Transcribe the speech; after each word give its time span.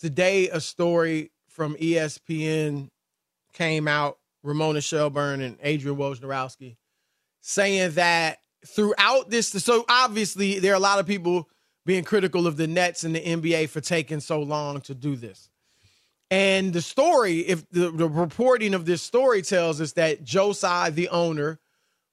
Today, 0.00 0.48
a 0.48 0.60
story 0.60 1.30
from 1.48 1.76
ESPN 1.76 2.88
came 3.52 3.86
out, 3.86 4.18
Ramona 4.42 4.80
Shelburne 4.80 5.42
and 5.42 5.58
Adrian 5.62 5.98
Wojnarowski, 5.98 6.76
saying 7.42 7.92
that 7.92 8.38
throughout 8.66 9.28
this, 9.28 9.48
so 9.48 9.84
obviously 9.88 10.58
there 10.58 10.72
are 10.72 10.76
a 10.76 10.80
lot 10.80 11.00
of 11.00 11.06
people 11.06 11.48
being 11.84 12.04
critical 12.04 12.46
of 12.46 12.56
the 12.56 12.66
Nets 12.66 13.04
and 13.04 13.14
the 13.14 13.20
NBA 13.20 13.68
for 13.68 13.82
taking 13.82 14.20
so 14.20 14.40
long 14.40 14.80
to 14.82 14.94
do 14.94 15.16
this. 15.16 15.50
And 16.30 16.72
the 16.72 16.80
story, 16.80 17.40
if 17.40 17.68
the, 17.70 17.90
the 17.90 18.08
reporting 18.08 18.72
of 18.72 18.86
this 18.86 19.02
story 19.02 19.42
tells 19.42 19.80
us 19.80 19.92
that 19.92 20.24
Joe 20.24 20.52
Tsai, 20.52 20.90
the 20.90 21.08
owner, 21.08 21.58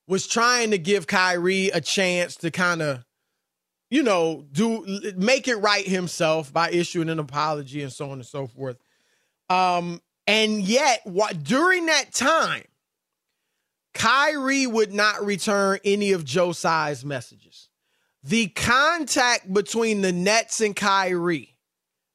was 0.08 0.28
trying 0.28 0.72
to 0.72 0.78
give 0.78 1.08
Kyrie 1.08 1.68
a 1.68 1.80
chance 1.80 2.36
to 2.38 2.50
kind 2.50 2.82
of 2.82 3.06
you 3.90 4.04
know, 4.04 4.46
do 4.52 5.02
make 5.16 5.48
it 5.48 5.58
right 5.58 5.86
himself 5.86 6.52
by 6.52 6.70
issuing 6.72 7.10
an 7.10 7.20
apology 7.20 7.82
and 7.82 7.92
so 7.92 8.12
on 8.12 8.14
and 8.14 8.26
so 8.26 8.48
forth. 8.48 8.78
Um, 9.50 10.02
and 10.26 10.62
yet, 10.62 11.02
what 11.06 11.44
during 11.44 11.86
that 11.86 12.14
time, 12.14 12.64
Kyrie 13.94 14.68
would 14.68 14.94
not 14.94 15.26
return 15.26 15.80
any 15.84 16.12
of 16.12 16.26
Joe 16.26 16.52
Tsai's 16.52 17.06
messages. 17.06 17.70
The 18.24 18.48
contact 18.48 19.52
between 19.52 20.02
the 20.02 20.12
Nets 20.12 20.60
and 20.60 20.76
Kyrie 20.76 21.58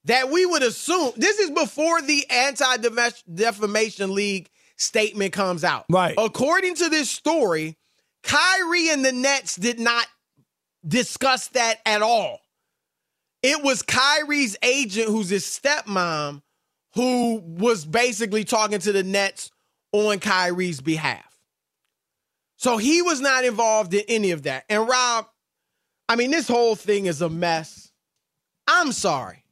that 0.04 0.30
we 0.30 0.44
would 0.44 0.62
assume 0.62 1.12
this 1.16 1.38
is 1.38 1.50
before 1.50 2.02
the 2.02 2.26
anti 2.28 2.76
defamation 3.32 4.14
league 4.14 4.50
statement 4.76 5.32
comes 5.32 5.64
out. 5.64 5.86
Right. 5.88 6.14
According 6.18 6.74
to 6.76 6.88
this 6.88 7.10
story, 7.10 7.78
Kyrie 8.22 8.90
and 8.90 9.04
the 9.04 9.12
Nets 9.12 9.56
did 9.56 9.80
not 9.80 10.06
discuss 10.86 11.48
that 11.48 11.80
at 11.86 12.02
all. 12.02 12.40
It 13.42 13.62
was 13.62 13.82
Kyrie's 13.82 14.56
agent, 14.62 15.08
who's 15.08 15.28
his 15.28 15.44
stepmom, 15.44 16.42
who 16.94 17.38
was 17.38 17.84
basically 17.84 18.44
talking 18.44 18.78
to 18.80 18.92
the 18.92 19.02
Nets 19.02 19.50
on 19.92 20.20
Kyrie's 20.20 20.80
behalf. 20.80 21.24
So 22.56 22.76
he 22.76 23.02
was 23.02 23.20
not 23.20 23.44
involved 23.44 23.92
in 23.92 24.02
any 24.08 24.30
of 24.30 24.44
that. 24.44 24.64
And 24.68 24.88
Rob, 24.88 25.26
I 26.08 26.16
mean, 26.16 26.30
this 26.30 26.46
whole 26.46 26.76
thing 26.76 27.06
is 27.06 27.20
a 27.20 27.28
mess. 27.28 27.90
I'm 28.68 28.92
sorry. 28.92 29.44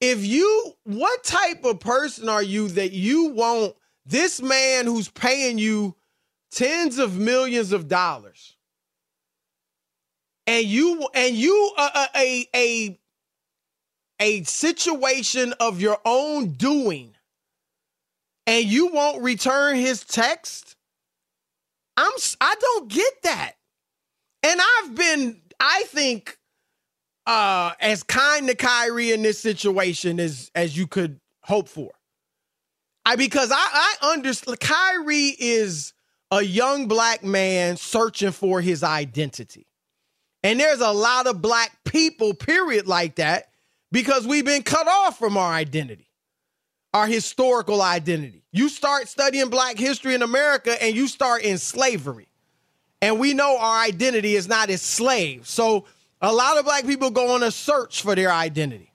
If 0.00 0.26
you, 0.26 0.72
what 0.82 1.22
type 1.22 1.64
of 1.64 1.78
person 1.78 2.28
are 2.28 2.42
you 2.42 2.68
that 2.68 2.90
you 2.90 3.28
want 3.28 3.76
this 4.04 4.42
man 4.42 4.86
who's 4.86 5.08
paying 5.08 5.58
you 5.58 5.94
tens 6.50 6.98
of 6.98 7.16
millions 7.16 7.72
of 7.72 7.86
dollars? 7.86 8.51
And 10.46 10.66
you 10.66 11.08
and 11.14 11.34
you 11.34 11.72
uh, 11.76 12.06
a 12.16 12.46
a 12.54 12.98
a 14.20 14.42
situation 14.44 15.52
of 15.60 15.80
your 15.80 15.98
own 16.04 16.50
doing 16.50 17.14
and 18.46 18.64
you 18.64 18.88
won't 18.88 19.22
return 19.22 19.76
his 19.76 20.04
text 20.04 20.76
i'm 21.96 22.12
i 22.40 22.54
don't 22.60 22.88
get 22.88 23.12
that 23.22 23.52
and 24.42 24.60
i've 24.60 24.94
been 24.94 25.40
i 25.60 25.84
think 25.86 26.38
uh, 27.26 27.72
as 27.80 28.02
kind 28.02 28.48
to 28.48 28.54
Kyrie 28.54 29.12
in 29.12 29.22
this 29.22 29.38
situation 29.38 30.18
as 30.18 30.50
as 30.54 30.76
you 30.76 30.86
could 30.86 31.20
hope 31.42 31.68
for. 31.68 31.90
I 33.04 33.16
because 33.16 33.50
I 33.52 33.56
I 34.02 34.12
understand 34.12 34.60
Kyrie 34.60 35.36
is 35.38 35.92
a 36.30 36.42
young 36.42 36.88
black 36.88 37.22
man 37.22 37.76
searching 37.76 38.32
for 38.32 38.60
his 38.60 38.82
identity. 38.82 39.66
And 40.42 40.58
there's 40.58 40.80
a 40.80 40.90
lot 40.90 41.26
of 41.26 41.40
black 41.40 41.84
people, 41.84 42.34
period, 42.34 42.86
like 42.86 43.16
that, 43.16 43.50
because 43.92 44.26
we've 44.26 44.44
been 44.44 44.62
cut 44.62 44.88
off 44.88 45.18
from 45.18 45.36
our 45.36 45.52
identity, 45.52 46.08
our 46.92 47.06
historical 47.06 47.80
identity. 47.80 48.42
You 48.50 48.68
start 48.68 49.08
studying 49.08 49.48
black 49.48 49.78
history 49.78 50.14
in 50.14 50.22
America 50.22 50.82
and 50.82 50.94
you 50.96 51.06
start 51.06 51.42
in 51.42 51.58
slavery. 51.58 52.28
And 53.00 53.18
we 53.18 53.34
know 53.34 53.56
our 53.58 53.84
identity 53.84 54.34
is 54.34 54.48
not 54.48 54.70
as 54.70 54.82
slaves. 54.82 55.50
So 55.50 55.86
a 56.20 56.32
lot 56.32 56.58
of 56.58 56.64
black 56.64 56.86
people 56.86 57.10
go 57.10 57.34
on 57.34 57.42
a 57.42 57.50
search 57.50 58.02
for 58.02 58.14
their 58.14 58.30
identity. 58.30 58.92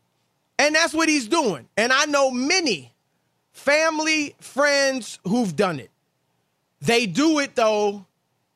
And 0.59 0.75
that's 0.75 0.93
what 0.93 1.09
he's 1.09 1.27
doing. 1.27 1.67
And 1.77 1.91
I 1.93 2.05
know 2.05 2.31
many 2.31 2.93
family, 3.51 4.35
friends 4.39 5.19
who've 5.23 5.55
done 5.55 5.79
it. 5.79 5.91
They 6.81 7.05
do 7.05 7.39
it 7.39 7.55
though 7.55 8.05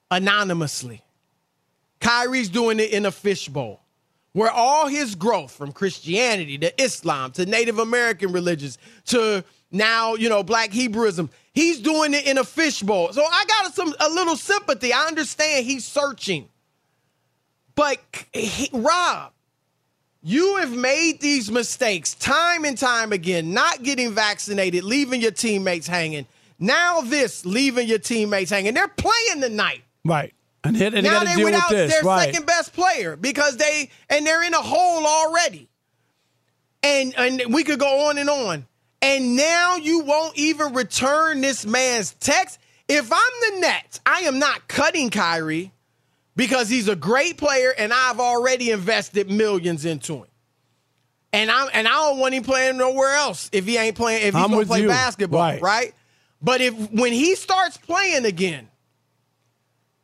anonymously. 0.09 1.03
Kyrie's 2.01 2.49
doing 2.49 2.79
it 2.79 2.91
in 2.91 3.05
a 3.05 3.11
fishbowl 3.11 3.81
where 4.33 4.51
all 4.51 4.87
his 4.87 5.15
growth 5.15 5.51
from 5.51 5.71
Christianity 5.71 6.57
to 6.57 6.81
Islam 6.81 7.31
to 7.33 7.45
Native 7.45 7.79
American 7.79 8.31
religions 8.31 8.77
to 9.07 9.43
now, 9.71 10.15
you 10.15 10.27
know, 10.29 10.43
black 10.43 10.71
Hebrewism, 10.71 11.29
he's 11.53 11.79
doing 11.79 12.13
it 12.13 12.25
in 12.25 12.37
a 12.37 12.43
fishbowl. 12.43 13.13
So 13.13 13.23
I 13.23 13.45
got 13.47 13.73
some 13.73 13.93
a 13.99 14.09
little 14.09 14.35
sympathy. 14.35 14.91
I 14.93 15.05
understand 15.07 15.65
he's 15.65 15.85
searching. 15.85 16.49
But 17.75 17.99
he, 18.33 18.69
Rob, 18.73 19.31
you 20.21 20.57
have 20.57 20.75
made 20.75 21.21
these 21.21 21.49
mistakes 21.49 22.13
time 22.15 22.65
and 22.65 22.77
time 22.77 23.13
again, 23.13 23.53
not 23.53 23.83
getting 23.83 24.11
vaccinated, 24.11 24.83
leaving 24.83 25.21
your 25.21 25.31
teammates 25.31 25.87
hanging. 25.87 26.27
Now 26.59 27.01
this, 27.01 27.45
leaving 27.45 27.87
your 27.87 27.99
teammates 27.99 28.51
hanging. 28.51 28.73
They're 28.73 28.87
playing 28.87 29.41
tonight. 29.41 29.83
Right. 30.05 30.33
And, 30.63 30.77
hit, 30.77 30.93
and 30.93 31.03
now 31.03 31.23
they, 31.23 31.35
they 31.35 31.43
without 31.43 31.69
their 31.69 32.01
right. 32.03 32.25
second 32.25 32.45
best 32.45 32.73
player 32.73 33.15
because 33.15 33.57
they 33.57 33.89
and 34.09 34.25
they're 34.25 34.43
in 34.43 34.53
a 34.53 34.61
hole 34.61 35.05
already. 35.05 35.69
And 36.83 37.15
and 37.17 37.53
we 37.53 37.63
could 37.63 37.79
go 37.79 38.09
on 38.09 38.17
and 38.17 38.29
on. 38.29 38.67
And 39.01 39.35
now 39.35 39.77
you 39.77 40.01
won't 40.01 40.37
even 40.37 40.73
return 40.73 41.41
this 41.41 41.65
man's 41.65 42.13
text. 42.15 42.59
If 42.87 43.11
I'm 43.11 43.53
the 43.53 43.59
Nets, 43.61 43.99
I 44.05 44.21
am 44.21 44.37
not 44.37 44.67
cutting 44.67 45.09
Kyrie 45.09 45.71
because 46.35 46.69
he's 46.69 46.87
a 46.87 46.95
great 46.95 47.37
player 47.37 47.73
and 47.75 47.91
I've 47.91 48.19
already 48.19 48.69
invested 48.69 49.31
millions 49.31 49.85
into 49.85 50.17
him. 50.17 50.27
And 51.33 51.49
I'm 51.49 51.69
and 51.73 51.87
I 51.87 51.91
don't 51.91 52.19
want 52.19 52.35
him 52.35 52.43
playing 52.43 52.77
nowhere 52.77 53.15
else 53.15 53.49
if 53.51 53.65
he 53.65 53.77
ain't 53.77 53.95
playing 53.95 54.27
if 54.27 54.35
he's 54.35 54.43
I'm 54.43 54.51
gonna 54.51 54.65
play 54.65 54.81
you. 54.81 54.87
basketball, 54.89 55.39
Right. 55.39 55.61
right? 55.61 55.95
But 56.41 56.61
if 56.61 56.91
when 56.91 57.13
he 57.13 57.35
starts 57.35 57.77
playing 57.77 58.25
again, 58.25 58.67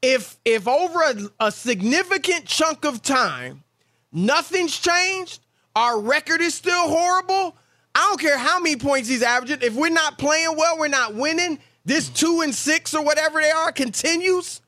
if 0.01 0.37
if 0.45 0.67
over 0.67 1.01
a, 1.01 1.15
a 1.47 1.51
significant 1.51 2.45
chunk 2.45 2.85
of 2.85 3.01
time 3.01 3.63
nothing's 4.11 4.77
changed, 4.77 5.41
our 5.75 5.99
record 5.99 6.41
is 6.41 6.53
still 6.55 6.87
horrible. 6.89 7.55
I 7.95 7.99
don't 8.09 8.19
care 8.19 8.37
how 8.37 8.59
many 8.59 8.75
points 8.75 9.09
he's 9.09 9.23
averaging. 9.23 9.59
If 9.61 9.73
we're 9.73 9.89
not 9.89 10.17
playing 10.17 10.55
well, 10.55 10.77
we're 10.77 10.87
not 10.87 11.15
winning. 11.15 11.59
This 11.83 12.09
two 12.09 12.41
and 12.41 12.53
six 12.53 12.93
or 12.93 13.03
whatever 13.03 13.41
they 13.41 13.49
are 13.51 13.71
continues. 13.71 14.61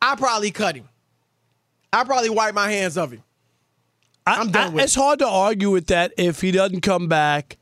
I 0.00 0.14
probably 0.16 0.50
cut 0.50 0.76
him. 0.76 0.88
I 1.92 2.04
probably 2.04 2.30
wipe 2.30 2.54
my 2.54 2.70
hands 2.70 2.96
of 2.98 3.12
him. 3.12 3.22
I, 4.26 4.40
I'm 4.40 4.50
done 4.50 4.66
I- 4.68 4.74
with 4.74 4.84
It's 4.84 4.96
it. 4.96 5.00
hard 5.00 5.18
to 5.20 5.26
argue 5.28 5.70
with 5.70 5.86
that 5.88 6.12
if 6.16 6.40
he 6.40 6.50
doesn't 6.52 6.80
come 6.80 7.08
back 7.08 7.56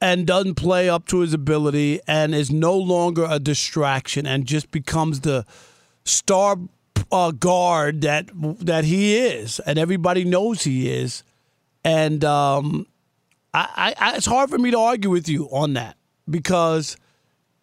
and 0.00 0.26
doesn't 0.26 0.56
play 0.56 0.88
up 0.88 1.06
to 1.06 1.20
his 1.20 1.32
ability 1.32 2.00
and 2.06 2.34
is 2.34 2.50
no 2.50 2.76
longer 2.76 3.26
a 3.28 3.38
distraction 3.38 4.26
and 4.26 4.46
just 4.46 4.70
becomes 4.70 5.20
the 5.20 5.44
star 6.04 6.58
uh, 7.10 7.30
guard 7.30 8.02
that 8.02 8.28
that 8.34 8.84
he 8.84 9.16
is 9.16 9.60
and 9.60 9.78
everybody 9.78 10.24
knows 10.24 10.62
he 10.62 10.90
is. 10.90 11.22
And 11.84 12.24
um, 12.24 12.86
I, 13.54 13.94
I, 13.98 14.16
it's 14.16 14.26
hard 14.26 14.50
for 14.50 14.58
me 14.58 14.70
to 14.72 14.78
argue 14.78 15.10
with 15.10 15.28
you 15.28 15.46
on 15.46 15.74
that 15.74 15.96
because 16.28 16.96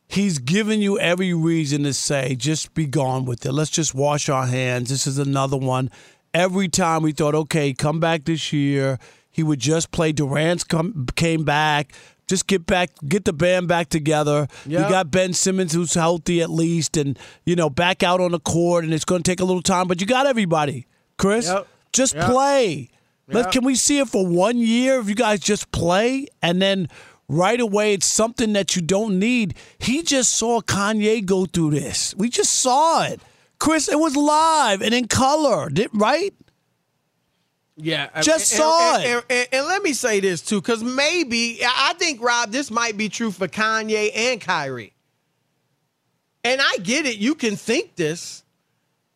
he's 0.08 0.40
given 0.40 0.82
you 0.82 0.98
every 1.00 1.34
reason 1.34 1.84
to 1.84 1.94
say, 1.94 2.36
just 2.36 2.74
be 2.74 2.86
gone 2.86 3.26
with 3.26 3.46
it. 3.46 3.52
Let's 3.52 3.70
just 3.70 3.94
wash 3.94 4.30
our 4.30 4.48
hands. 4.48 4.90
This 4.90 5.06
is 5.08 5.18
another 5.18 5.58
one. 5.58 5.92
Every 6.34 6.68
time 6.68 7.04
we 7.04 7.12
thought, 7.12 7.36
okay, 7.36 7.74
come 7.74 8.00
back 8.00 8.26
this 8.26 8.52
year, 8.54 8.98
he 9.30 9.44
would 9.44 9.60
just 9.60 9.92
play. 9.92 10.12
Durant's 10.12 10.64
come 10.64 11.08
came 11.16 11.44
back. 11.44 11.94
Just 12.28 12.48
get 12.48 12.66
back, 12.66 12.90
get 13.08 13.26
the 13.26 13.34
band 13.34 13.68
back 13.68 13.90
together. 13.90 14.48
You 14.66 14.78
got 14.80 15.12
Ben 15.12 15.34
Simmons 15.34 15.74
who's 15.74 15.94
healthy 15.94 16.42
at 16.42 16.50
least, 16.50 16.96
and 16.98 17.20
you 17.46 17.56
know 17.56 17.70
back 17.70 18.02
out 18.04 18.22
on 18.22 18.32
the 18.32 18.40
court, 18.40 18.84
and 18.86 18.94
it's 18.94 19.06
going 19.06 19.22
to 19.24 19.30
take 19.32 19.40
a 19.42 19.46
little 19.46 19.62
time, 19.62 19.88
but 19.88 20.00
you 20.00 20.08
got 20.08 20.26
everybody, 20.26 20.88
Chris. 21.18 21.48
Yep. 21.48 21.68
Just 21.92 22.16
Yep. 22.16 22.30
play. 22.32 22.90
Let, 23.28 23.52
can 23.52 23.64
we 23.64 23.76
see 23.76 24.00
it 24.00 24.10
for 24.10 24.26
one 24.28 24.58
year 24.58 25.00
if 25.00 25.08
you 25.10 25.16
guys 25.16 25.40
just 25.40 25.72
play 25.72 26.28
and 26.42 26.62
then 26.62 26.90
right 27.30 27.60
away 27.60 27.94
it's 27.94 28.06
something 28.06 28.54
that 28.54 28.76
you 28.76 28.82
don't 28.82 29.18
need? 29.20 29.56
He 29.80 30.04
just 30.04 30.36
saw 30.36 30.62
Kanye 30.62 31.24
go 31.26 31.46
through 31.46 31.72
this. 31.72 32.14
We 32.18 32.30
just 32.30 32.52
saw 32.52 33.04
it. 33.04 33.22
Chris, 33.60 33.88
it 33.88 33.98
was 33.98 34.16
live 34.16 34.82
and 34.82 34.94
in 34.94 35.08
color, 35.08 35.70
right? 35.94 36.34
Yeah, 37.76 38.22
Just 38.22 38.52
and, 38.54 38.60
saw 38.62 38.96
and, 38.98 39.04
it. 39.06 39.26
And, 39.30 39.48
and- 39.52 39.66
let 39.68 39.82
me 39.82 39.94
say 39.94 40.20
this 40.20 40.42
too, 40.42 40.62
because 40.62 40.84
maybe 40.84 41.60
I 41.64 41.94
think 41.98 42.22
Rob, 42.22 42.52
this 42.52 42.70
might 42.70 42.98
be 42.98 43.10
true 43.10 43.32
for 43.32 43.48
Kanye 43.48 44.12
and 44.16 44.40
Kyrie. 44.40 44.94
And 46.44 46.62
I 46.62 46.78
get 46.84 47.06
it. 47.06 47.18
You 47.18 47.36
can 47.36 47.56
think 47.56 47.96
this. 47.96 48.44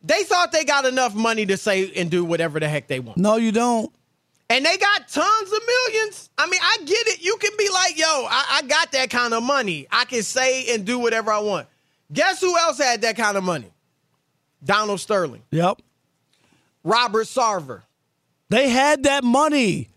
They 0.02 0.22
thought 0.24 0.50
they 0.52 0.64
got 0.64 0.86
enough 0.86 1.14
money 1.14 1.46
to 1.46 1.56
say 1.56 1.92
and 1.96 2.10
do 2.10 2.24
whatever 2.24 2.58
the 2.58 2.68
heck 2.68 2.86
they 2.88 3.00
want, 3.00 3.18
No, 3.18 3.36
you 3.36 3.52
don't. 3.52 3.92
and 4.48 4.64
they 4.64 4.76
got 4.76 5.08
tons 5.08 5.52
of 5.52 5.58
millions. 5.66 6.30
I 6.38 6.46
mean, 6.48 6.60
I 6.62 6.76
get 6.84 7.06
it. 7.08 7.22
You 7.22 7.36
can 7.36 7.50
be 7.58 7.68
like, 7.68 7.98
"Yo, 7.98 8.06
I, 8.06 8.58
I 8.58 8.62
got 8.62 8.92
that 8.92 9.10
kind 9.10 9.34
of 9.34 9.42
money. 9.42 9.86
I 9.90 10.04
can 10.04 10.22
say 10.22 10.72
and 10.74 10.84
do 10.84 10.98
whatever 11.00 11.32
I 11.32 11.40
want." 11.40 11.66
Guess 12.12 12.40
who 12.40 12.56
else 12.56 12.78
had 12.78 13.02
that 13.02 13.16
kind 13.16 13.36
of 13.36 13.42
money? 13.44 13.70
Donald 14.64 15.00
Sterling, 15.00 15.42
Yep. 15.50 15.82
Robert 16.84 17.26
Sarver. 17.26 17.82
They 18.50 18.68
had 18.68 19.02
that 19.04 19.24
money. 19.24 19.88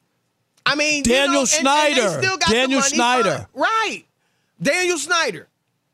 I 0.66 0.76
mean, 0.76 1.04
Daniel 1.04 1.26
you 1.28 1.32
know, 1.34 1.40
and- 1.40 1.50
and 1.50 1.96
Snyder. 1.96 2.38
got 2.38 2.48
the 2.48 2.54
Daniel 2.54 2.82
Snyder. 2.82 3.48
right? 3.54 4.04
Daniel 4.62 4.98
Snyder. 4.98 5.48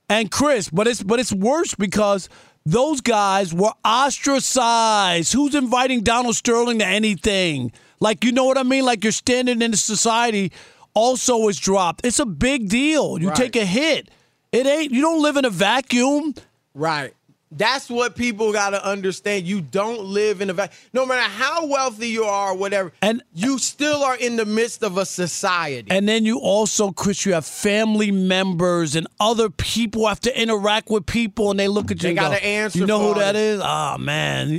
and 0.09 0.31
Chris, 0.31 0.69
but 0.69 0.87
it's 0.87 1.01
but 1.03 1.19
it's 1.19 1.31
worse 1.33 1.75
because 1.75 2.27
those 2.65 3.01
guys 3.01 3.53
were 3.53 3.73
ostracized. 3.85 5.33
Who's 5.33 5.55
inviting 5.55 6.01
Donald 6.01 6.35
Sterling 6.35 6.79
to 6.79 6.85
anything? 6.85 7.71
Like 7.99 8.23
you 8.23 8.31
know 8.31 8.45
what 8.45 8.57
I 8.57 8.63
mean? 8.63 8.85
Like 8.85 9.03
your 9.03 9.11
standing 9.13 9.61
in 9.61 9.71
the 9.71 9.77
society 9.77 10.51
also 10.93 11.47
is 11.47 11.57
dropped. 11.59 12.05
It's 12.05 12.19
a 12.19 12.25
big 12.25 12.69
deal. 12.69 13.19
You 13.19 13.29
Right. 13.29 13.37
take 13.37 13.55
a 13.55 13.65
hit. 13.65 14.09
It 14.51 14.65
ain't 14.65 14.91
you 14.91 15.01
don't 15.01 15.21
live 15.21 15.37
in 15.37 15.45
a 15.45 15.49
vacuum. 15.49 16.33
Right. 16.73 17.13
That's 17.49 17.89
what 17.89 18.15
people 18.15 18.51
got 18.51 18.71
to 18.71 18.85
understand. 18.85 19.45
You 19.47 19.61
don't 19.61 20.01
live 20.03 20.41
in 20.41 20.49
a 20.49 20.53
vacuum. 20.53 20.77
No 20.91 21.05
matter 21.05 21.21
how 21.21 21.65
wealthy 21.67 22.09
you 22.09 22.25
are, 22.25 22.51
or 22.51 22.55
whatever, 22.57 22.91
And- 23.01 23.23
you 23.33 23.57
still 23.57 24.03
are 24.03 24.15
in 24.17 24.35
the 24.35 24.45
midst 24.45 24.83
of 24.83 24.97
a 24.97 25.05
society. 25.05 25.87
And 25.89 26.09
then 26.09 26.25
you 26.25 26.39
also, 26.39 26.91
Chris, 26.91 27.25
you 27.25 27.33
have 27.33 27.45
family 27.45 28.11
members 28.11 28.95
and 28.95 29.07
other 29.19 29.49
people 29.49 30.07
have 30.07 30.19
to 30.21 30.41
interact 30.41 30.89
with 30.89 31.05
people, 31.05 31.49
and 31.51 31.59
they 31.59 31.69
look 31.69 31.89
at 31.89 32.03
you. 32.03 32.09
They 32.09 32.15
gotta 32.15 32.43
answer 32.43 32.79
You 32.79 32.85
know 32.85 33.13
who 33.13 33.19
that 33.19 33.31
this." 33.33 33.55
is? 33.55 33.61
Ah, 33.63 33.95
man. 33.97 34.49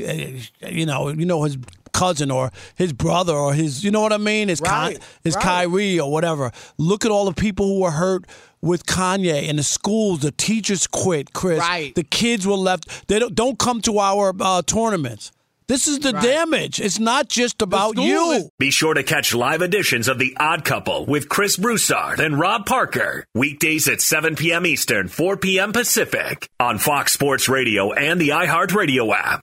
You 0.66 0.87
know, 0.87 1.09
you 1.11 1.26
know 1.26 1.42
his 1.42 1.59
cousin 1.92 2.30
or 2.30 2.52
his 2.76 2.92
brother 2.92 3.35
or 3.35 3.52
his. 3.54 3.83
You 3.85 3.90
know 3.90 4.00
what 4.00 4.12
I 4.12 4.18
mean? 4.18 4.49
His 4.49 4.61
Right, 4.61 4.95
Con- 4.99 5.02
his 5.25 5.35
right. 5.35 5.42
Kyrie 5.45 5.99
or 6.00 6.11
whatever. 6.12 6.52
Look 6.78 7.04
at 7.04 7.11
all 7.11 7.25
the 7.25 7.33
people 7.33 7.66
who 7.66 7.80
were 7.80 7.90
hurt 7.90 8.25
with 8.62 8.87
Kanye 8.87 9.49
and 9.49 9.59
the 9.59 9.62
schools. 9.62 10.21
The 10.21 10.31
teachers 10.33 10.87
quit, 10.87 11.33
Chris. 11.33 11.59
Right. 11.61 11.95
The 11.95 12.05
kids 12.05 12.47
were 12.47 12.55
left. 12.55 13.09
They 13.09 13.19
don't 13.19 13.35
don't 13.35 13.59
come 13.59 13.81
to 13.83 13.99
our 13.99 14.35
uh, 14.41 14.62
tournaments. 14.62 15.33
This 15.69 15.87
is 15.87 15.99
the 15.99 16.12
Right. 16.12 16.23
damage. 16.23 16.81
It's 16.81 16.99
not 16.99 17.29
just 17.29 17.61
about 17.61 17.99
you. 17.99 18.31
is- 18.33 18.49
Be 18.59 18.71
sure 18.71 18.95
to 18.95 19.03
catch 19.03 19.35
live 19.35 19.61
editions 19.61 20.09
of 20.09 20.19
The 20.19 20.35
Odd 20.41 20.65
Couple 20.65 21.05
with 21.05 21.29
Chris 21.29 21.59
Broussard 21.59 22.21
and 22.21 22.38
Rob 22.41 22.65
Parker. 22.65 23.27
Weekdays 23.35 23.87
at 23.87 24.00
7 24.00 24.35
p.m. 24.35 24.65
Eastern, 24.65 25.09
4 25.09 25.37
p.m. 25.37 25.73
Pacific 25.75 26.49
on 26.59 26.79
Fox 26.79 27.12
Sports 27.12 27.50
Radio 27.50 27.93
and 27.93 28.19
the 28.19 28.31
iHeartRadio 28.31 29.12
app. 29.15 29.43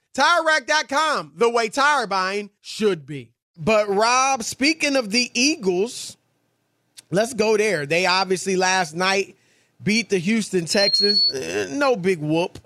TireRack.com, 0.13 1.33
the 1.35 1.49
way 1.49 1.69
tire 1.69 2.07
buying 2.07 2.49
should 2.61 3.05
be. 3.05 3.31
But 3.57 3.87
Rob, 3.89 4.43
speaking 4.43 4.95
of 4.95 5.11
the 5.11 5.29
Eagles, 5.33 6.17
let's 7.11 7.33
go 7.33 7.57
there. 7.57 7.85
They 7.85 8.05
obviously 8.05 8.55
last 8.55 8.95
night 8.95 9.37
beat 9.83 10.09
the 10.09 10.17
Houston 10.17 10.65
Texans. 10.65 11.27
Eh, 11.31 11.67
no 11.69 11.95
big 11.95 12.19
whoop, 12.19 12.59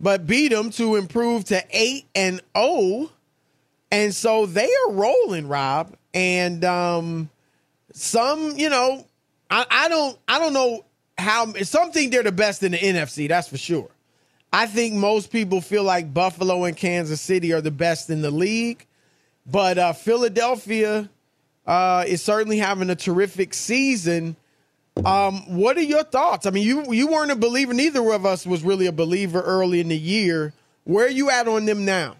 but 0.00 0.26
beat 0.26 0.48
them 0.48 0.70
to 0.70 0.96
improve 0.96 1.44
to 1.44 1.62
8 1.70 2.06
and 2.14 2.40
0. 2.56 3.10
And 3.90 4.14
so 4.14 4.46
they 4.46 4.68
are 4.68 4.92
rolling, 4.92 5.48
Rob. 5.48 5.94
And 6.14 6.64
um 6.64 7.30
some, 7.92 8.56
you 8.56 8.68
know, 8.68 9.06
I, 9.50 9.66
I 9.70 9.88
don't 9.88 10.18
I 10.26 10.38
don't 10.38 10.52
know 10.52 10.84
how 11.18 11.52
some 11.62 11.92
think 11.92 12.12
they're 12.12 12.22
the 12.22 12.32
best 12.32 12.62
in 12.62 12.72
the 12.72 12.78
NFC, 12.78 13.28
that's 13.28 13.48
for 13.48 13.58
sure. 13.58 13.88
I 14.52 14.66
think 14.66 14.94
most 14.94 15.32
people 15.32 15.60
feel 15.62 15.82
like 15.82 16.12
Buffalo 16.12 16.64
and 16.64 16.76
Kansas 16.76 17.20
City 17.20 17.52
are 17.52 17.62
the 17.62 17.70
best 17.70 18.10
in 18.10 18.20
the 18.20 18.30
league, 18.30 18.86
but 19.46 19.78
uh, 19.78 19.94
Philadelphia 19.94 21.08
uh, 21.66 22.04
is 22.06 22.22
certainly 22.22 22.58
having 22.58 22.90
a 22.90 22.94
terrific 22.94 23.54
season. 23.54 24.36
Um, 25.06 25.56
what 25.56 25.78
are 25.78 25.82
your 25.82 26.04
thoughts? 26.04 26.44
I 26.44 26.50
mean, 26.50 26.66
you 26.66 26.92
you 26.92 27.06
weren't 27.06 27.30
a 27.30 27.36
believer. 27.36 27.72
Neither 27.72 28.06
of 28.12 28.26
us 28.26 28.46
was 28.46 28.62
really 28.62 28.86
a 28.86 28.92
believer 28.92 29.40
early 29.40 29.80
in 29.80 29.88
the 29.88 29.96
year. 29.96 30.52
Where 30.84 31.06
are 31.06 31.10
you 31.10 31.30
at 31.30 31.48
on 31.48 31.64
them 31.64 31.86
now? 31.86 32.16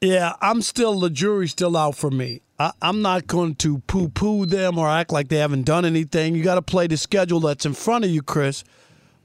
Yeah, 0.00 0.34
I'm 0.40 0.62
still 0.62 0.98
the 1.00 1.10
jury's 1.10 1.50
still 1.50 1.76
out 1.76 1.96
for 1.96 2.10
me. 2.10 2.40
I, 2.58 2.72
am 2.80 3.02
not 3.02 3.26
going 3.26 3.56
to 3.56 3.80
poo 3.80 4.08
poo 4.08 4.46
them 4.46 4.78
or 4.78 4.88
act 4.88 5.12
like 5.12 5.28
they 5.28 5.36
haven't 5.36 5.64
done 5.64 5.84
anything. 5.84 6.34
You 6.34 6.42
got 6.42 6.54
to 6.54 6.62
play 6.62 6.86
the 6.86 6.96
schedule 6.96 7.40
that's 7.40 7.66
in 7.66 7.74
front 7.74 8.06
of 8.06 8.10
you, 8.10 8.22
Chris 8.22 8.64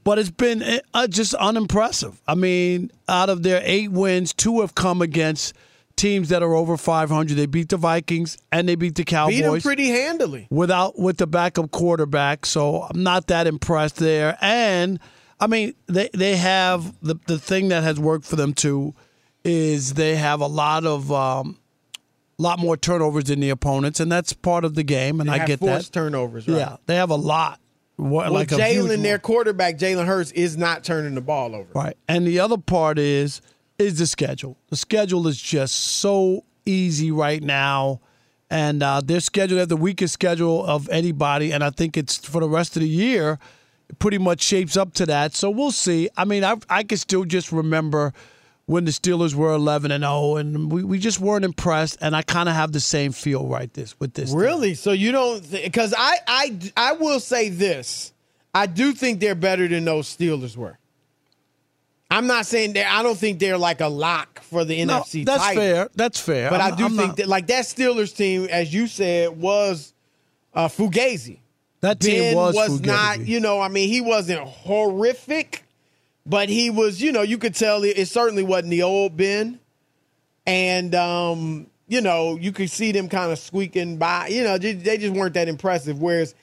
but 0.04 0.18
it's 0.18 0.30
been 0.30 0.62
uh, 0.94 1.06
just 1.06 1.34
unimpressive. 1.34 2.20
I 2.26 2.34
mean, 2.34 2.90
out 3.08 3.28
of 3.28 3.42
their 3.42 3.60
eight 3.64 3.90
wins, 3.92 4.32
two 4.32 4.60
have 4.60 4.74
come 4.74 5.02
against 5.02 5.54
teams 5.96 6.30
that 6.30 6.42
are 6.42 6.54
over 6.54 6.76
500. 6.76 7.36
They 7.36 7.46
beat 7.46 7.68
the 7.68 7.76
Vikings 7.76 8.38
and 8.50 8.68
they 8.68 8.74
beat 8.74 8.94
the 8.96 9.04
Cowboys. 9.04 9.36
Beat 9.36 9.42
them 9.42 9.60
pretty 9.60 9.88
handily 9.88 10.48
without 10.50 10.98
with 10.98 11.18
the 11.18 11.26
backup 11.26 11.70
quarterback. 11.70 12.46
So 12.46 12.82
I'm 12.82 13.02
not 13.02 13.28
that 13.28 13.46
impressed 13.46 13.96
there. 13.96 14.36
And 14.40 14.98
I 15.40 15.46
mean, 15.46 15.74
they 15.86 16.08
they 16.14 16.36
have 16.36 16.94
the 17.00 17.16
the 17.26 17.38
thing 17.38 17.68
that 17.68 17.82
has 17.82 17.98
worked 17.98 18.24
for 18.24 18.36
them 18.36 18.54
too 18.54 18.94
is 19.44 19.94
they 19.94 20.16
have 20.16 20.40
a 20.40 20.46
lot 20.46 20.84
of 20.84 21.10
um, 21.12 21.58
lot 22.38 22.58
more 22.58 22.76
turnovers 22.76 23.24
than 23.24 23.40
the 23.40 23.50
opponents, 23.50 24.00
and 24.00 24.10
that's 24.10 24.32
part 24.32 24.64
of 24.64 24.74
the 24.74 24.82
game. 24.82 25.20
And 25.20 25.28
they 25.28 25.40
I 25.40 25.46
get 25.46 25.60
that 25.60 25.90
turnovers. 25.92 26.46
Right? 26.48 26.58
Yeah, 26.58 26.76
they 26.86 26.96
have 26.96 27.10
a 27.10 27.16
lot. 27.16 27.60
Well, 28.02 28.32
like 28.32 28.48
Jalen, 28.48 29.02
their 29.02 29.18
quarterback, 29.18 29.78
Jalen 29.78 30.06
Hurts, 30.06 30.32
is 30.32 30.56
not 30.56 30.82
turning 30.82 31.14
the 31.14 31.20
ball 31.20 31.54
over. 31.54 31.68
Right, 31.74 31.96
and 32.08 32.26
the 32.26 32.40
other 32.40 32.58
part 32.58 32.98
is 32.98 33.40
is 33.78 33.98
the 33.98 34.06
schedule. 34.06 34.56
The 34.68 34.76
schedule 34.76 35.26
is 35.28 35.40
just 35.40 35.74
so 35.74 36.44
easy 36.66 37.10
right 37.10 37.42
now. 37.42 38.00
And 38.50 38.82
uh, 38.82 39.00
their 39.00 39.20
schedule, 39.20 39.56
they 39.56 39.60
have 39.60 39.68
the 39.68 39.76
weakest 39.76 40.12
schedule 40.14 40.64
of 40.66 40.88
anybody. 40.90 41.52
And 41.52 41.64
I 41.64 41.70
think 41.70 41.96
it's 41.96 42.18
for 42.18 42.40
the 42.40 42.48
rest 42.48 42.76
of 42.76 42.82
the 42.82 42.88
year, 42.88 43.38
it 43.88 43.98
pretty 43.98 44.18
much 44.18 44.42
shapes 44.42 44.76
up 44.76 44.92
to 44.94 45.06
that. 45.06 45.34
So 45.34 45.50
we'll 45.50 45.70
see. 45.70 46.10
I 46.16 46.24
mean, 46.24 46.44
I, 46.44 46.56
I 46.68 46.82
can 46.82 46.98
still 46.98 47.24
just 47.24 47.50
remember 47.50 48.12
when 48.66 48.84
the 48.84 48.90
Steelers 48.90 49.34
were 49.34 49.52
11 49.52 49.90
and 49.90 50.02
0, 50.02 50.36
and 50.36 50.70
we, 50.70 50.84
we 50.84 50.98
just 50.98 51.20
weren't 51.20 51.44
impressed. 51.44 51.98
And 52.00 52.14
I 52.14 52.22
kind 52.22 52.48
of 52.48 52.54
have 52.54 52.72
the 52.72 52.80
same 52.80 53.12
feel 53.12 53.46
right 53.46 53.72
this 53.74 53.98
with 53.98 54.14
this. 54.14 54.30
Really? 54.30 54.68
Team. 54.68 54.76
So 54.76 54.92
you 54.92 55.12
don't? 55.12 55.50
Because 55.50 55.94
I, 55.96 56.18
I, 56.26 56.58
I 56.76 56.92
will 56.92 57.20
say 57.20 57.48
this: 57.48 58.12
I 58.54 58.66
do 58.66 58.92
think 58.92 59.20
they're 59.20 59.34
better 59.34 59.68
than 59.68 59.84
those 59.84 60.14
Steelers 60.14 60.56
were. 60.56 60.78
I'm 62.10 62.26
not 62.26 62.44
saying 62.44 62.74
that 62.74 62.92
I 62.92 63.02
don't 63.02 63.16
think 63.16 63.38
they're 63.38 63.56
like 63.56 63.80
a 63.80 63.88
lock 63.88 64.42
for 64.42 64.66
the 64.66 64.84
no, 64.84 65.00
NFC. 65.00 65.24
That's 65.24 65.42
title, 65.42 65.62
fair. 65.62 65.88
That's 65.94 66.20
fair. 66.20 66.50
But 66.50 66.60
I'm, 66.60 66.74
i 66.74 66.76
do 66.76 66.84
I'm 66.84 66.96
think 66.96 67.08
not, 67.08 67.16
that 67.16 67.26
like 67.26 67.46
that 67.46 67.64
Steelers 67.64 68.14
team, 68.14 68.48
as 68.50 68.72
you 68.72 68.86
said, 68.86 69.30
was 69.30 69.94
uh, 70.52 70.68
Fugazi. 70.68 71.38
That 71.80 72.00
team 72.00 72.20
ben 72.20 72.36
was, 72.36 72.54
was 72.54 72.80
not. 72.82 73.20
You 73.20 73.40
know, 73.40 73.60
I 73.60 73.68
mean, 73.68 73.88
he 73.88 74.02
wasn't 74.02 74.40
horrific, 74.40 75.64
but 76.26 76.48
he 76.48 76.70
was. 76.70 77.00
You 77.00 77.12
know, 77.12 77.22
you 77.22 77.38
could 77.38 77.54
tell 77.54 77.84
it, 77.84 77.98
it 77.98 78.06
certainly 78.06 78.42
wasn't 78.42 78.70
the 78.70 78.82
old 78.82 79.16
Ben, 79.16 79.58
and 80.46 80.94
um, 80.94 81.66
you 81.88 82.00
know, 82.00 82.36
you 82.36 82.52
could 82.52 82.70
see 82.70 82.92
them 82.92 83.08
kind 83.08 83.32
of 83.32 83.38
squeaking 83.38 83.98
by. 83.98 84.28
You 84.28 84.44
know, 84.44 84.58
they, 84.58 84.98
just 84.98 85.14
weren't 85.14 85.34
that 85.34 85.48
impressive. 85.48 86.00
Whereas. 86.00 86.34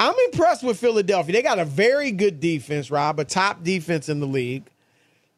I'm 0.00 0.14
impressed 0.26 0.62
with 0.62 0.78
Philadelphia. 0.78 1.32
They 1.32 1.42
got 1.42 1.58
a 1.58 1.64
very 1.64 2.12
good 2.12 2.38
defense, 2.38 2.88
Rob, 2.88 3.18
a 3.18 3.24
top 3.24 3.64
defense 3.64 4.08
in 4.08 4.20
the 4.20 4.28
league. 4.28 4.62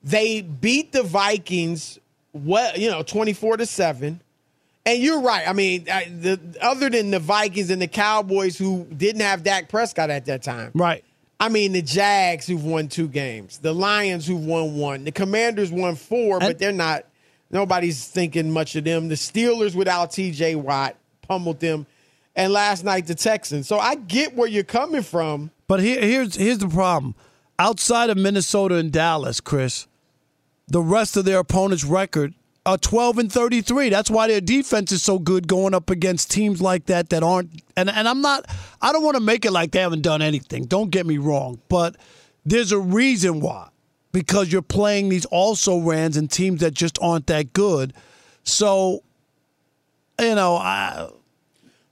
They 0.03 0.43
beat 0.43 0.93
the 0.93 1.03
Vikings, 1.03 1.99
well, 2.35 2.77
you 2.77 2.91
know, 2.91 3.03
24 3.03 3.57
to 3.57 3.65
7. 3.65 4.21
And 4.87 5.03
you're 5.03 5.21
right. 5.21 5.47
I 5.47 5.53
mean, 5.53 5.85
the, 5.85 6.41
other 6.61 6.89
than 6.89 7.11
the 7.11 7.19
Vikings 7.19 7.71
and 7.71 7.81
the 7.81 7.89
Cowboys 7.89 8.57
who 8.57 8.85
didn't 8.85 9.21
have 9.21 9.43
Dak 9.43 9.69
Prescott 9.69 10.11
at 10.11 10.27
that 10.27 10.43
time. 10.43 10.71
Right. 10.75 11.05
I 11.41 11.49
mean, 11.49 11.73
the 11.73 11.81
Jags 11.81 12.47
who've 12.47 12.63
won 12.63 12.89
two 12.89 13.09
games, 13.09 13.59
the 13.59 13.73
Lions 13.73 14.27
who've 14.27 14.45
won 14.45 14.77
one, 14.77 15.05
the 15.05 15.13
Commanders 15.13 15.73
won 15.73 15.97
four, 15.97 16.39
but 16.39 16.59
they're 16.59 16.71
not, 16.71 17.07
nobody's 17.51 18.07
thinking 18.07 18.51
much 18.51 18.77
of 18.77 18.85
them. 18.85 19.09
The 19.09 19.15
Steelers 19.15 19.75
without 19.75 20.11
TJ 20.11 20.57
Watt 20.57 20.97
pummeled 21.23 21.59
them. 21.59 21.87
And 22.37 22.53
last 22.53 22.85
night, 22.85 23.07
the 23.07 23.15
Texans. 23.15 23.67
So 23.67 23.79
I 23.79 23.95
get 23.95 24.37
where 24.37 24.49
you're 24.49 24.65
coming 24.65 25.03
from. 25.03 25.51
But 25.67 25.81
here, 25.81 26.01
here's 26.01 26.37
here's 26.37 26.59
the 26.59 26.69
problem. 26.69 27.15
Outside 27.59 28.11
of 28.11 28.17
Minnesota 28.17 28.77
and 28.77 28.93
Dallas, 28.93 29.41
Chris, 29.41 29.87
the 30.69 30.83
rest 30.83 31.17
of 31.17 31.25
their 31.25 31.39
opponents' 31.39 31.85
record 31.85 32.35
are 32.71 32.79
12 32.79 33.19
and 33.19 33.33
33. 33.33 33.89
That's 33.91 34.11
why 34.11 34.29
their 34.29 34.41
defense 34.41 34.93
is 34.93 35.03
so 35.03 35.19
good 35.19 35.49
going 35.49 35.75
up 35.75 35.91
against 35.91 36.31
teams 36.31 36.63
like 36.63 36.87
that 36.87 37.11
that 37.11 37.23
aren't. 37.23 37.63
And 37.77 37.91
and 37.91 38.09
I'm 38.09 38.21
not. 38.21 38.47
I 38.81 38.93
don't 38.93 39.05
want 39.05 39.17
to 39.17 39.23
make 39.23 39.45
it 39.45 39.51
like 39.51 39.73
they 39.73 39.81
haven't 39.81 40.03
done 40.03 40.23
anything. 40.23 40.65
Don't 40.65 40.91
get 40.91 41.07
me 41.07 41.19
wrong, 41.19 41.61
but 41.69 41.97
there's 42.45 42.73
a 42.73 42.79
reason 42.79 43.41
why. 43.41 43.69
Because 44.13 44.51
you're 44.51 44.63
playing 44.63 45.09
these 45.09 45.25
also 45.27 45.79
rans 45.79 46.17
and 46.17 46.31
teams 46.31 46.61
that 46.61 46.75
just 46.75 46.99
aren't 47.01 47.29
that 47.29 47.53
good. 47.53 47.93
So, 48.43 49.05
you 50.19 50.35
know, 50.35 50.57
I, 50.57 51.09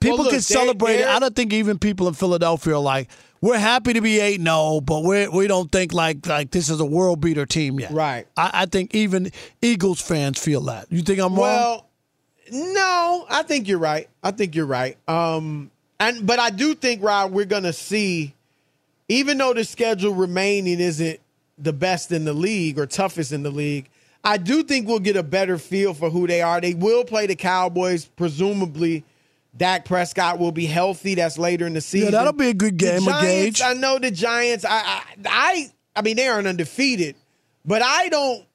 people 0.00 0.18
Well, 0.18 0.24
look, 0.24 0.32
can 0.32 0.40
celebrate 0.40 0.96
it. 0.96 1.06
I 1.06 1.20
don't 1.20 1.36
think 1.36 1.52
even 1.52 1.78
people 1.78 2.08
in 2.08 2.14
Philadelphia 2.14 2.74
are 2.74 2.80
like, 2.80 3.08
we're 3.40 3.58
happy 3.58 3.92
to 3.92 4.00
be 4.00 4.20
eight, 4.20 4.40
no, 4.40 4.80
but 4.80 5.04
we 5.04 5.28
we 5.28 5.46
don't 5.46 5.70
think 5.70 5.92
like 5.92 6.26
like 6.26 6.50
this 6.50 6.68
is 6.68 6.80
a 6.80 6.84
world 6.84 7.20
beater 7.20 7.46
team 7.46 7.78
yet. 7.78 7.92
Right. 7.92 8.26
I, 8.36 8.50
I 8.54 8.66
think 8.66 8.94
even 8.94 9.30
Eagles 9.62 10.00
fans 10.00 10.38
feel 10.38 10.62
that. 10.62 10.90
You 10.90 11.02
think 11.02 11.20
I'm 11.20 11.34
wrong? 11.34 11.38
Well, 11.38 11.86
no, 12.50 13.26
I 13.28 13.42
think 13.42 13.68
you're 13.68 13.78
right. 13.78 14.08
I 14.22 14.30
think 14.30 14.54
you're 14.54 14.66
right. 14.66 14.96
Um, 15.08 15.70
and 16.00 16.26
but 16.26 16.38
I 16.38 16.50
do 16.50 16.74
think, 16.74 17.02
Rob, 17.02 17.32
we're 17.32 17.44
gonna 17.44 17.72
see, 17.72 18.34
even 19.08 19.38
though 19.38 19.54
the 19.54 19.64
schedule 19.64 20.14
remaining 20.14 20.80
isn't 20.80 21.20
the 21.58 21.72
best 21.72 22.12
in 22.12 22.24
the 22.24 22.32
league 22.32 22.78
or 22.78 22.86
toughest 22.86 23.32
in 23.32 23.42
the 23.42 23.50
league, 23.50 23.88
I 24.24 24.36
do 24.36 24.62
think 24.62 24.86
we'll 24.86 24.98
get 24.98 25.16
a 25.16 25.22
better 25.22 25.58
feel 25.58 25.94
for 25.94 26.10
who 26.10 26.26
they 26.26 26.42
are. 26.42 26.60
They 26.60 26.74
will 26.74 27.04
play 27.04 27.26
the 27.26 27.36
Cowboys, 27.36 28.04
presumably. 28.04 29.04
Dak 29.58 29.84
Prescott 29.84 30.38
will 30.38 30.52
be 30.52 30.66
healthy. 30.66 31.14
That's 31.16 31.36
later 31.36 31.66
in 31.66 31.74
the 31.74 31.80
season. 31.80 32.06
Yeah, 32.12 32.18
that'll 32.18 32.32
be 32.32 32.48
a 32.48 32.54
good 32.54 32.76
game, 32.76 33.02
a 33.02 33.10
Giants, 33.10 33.60
gauge. 33.60 33.62
I 33.62 33.74
know 33.74 33.98
the 33.98 34.10
Giants. 34.10 34.64
I, 34.64 34.70
I, 34.78 35.02
I, 35.26 35.72
I 35.96 36.02
mean, 36.02 36.16
they 36.16 36.28
aren't 36.28 36.46
undefeated, 36.46 37.16
but 37.64 37.82
I 37.82 38.08
don't, 38.08 38.46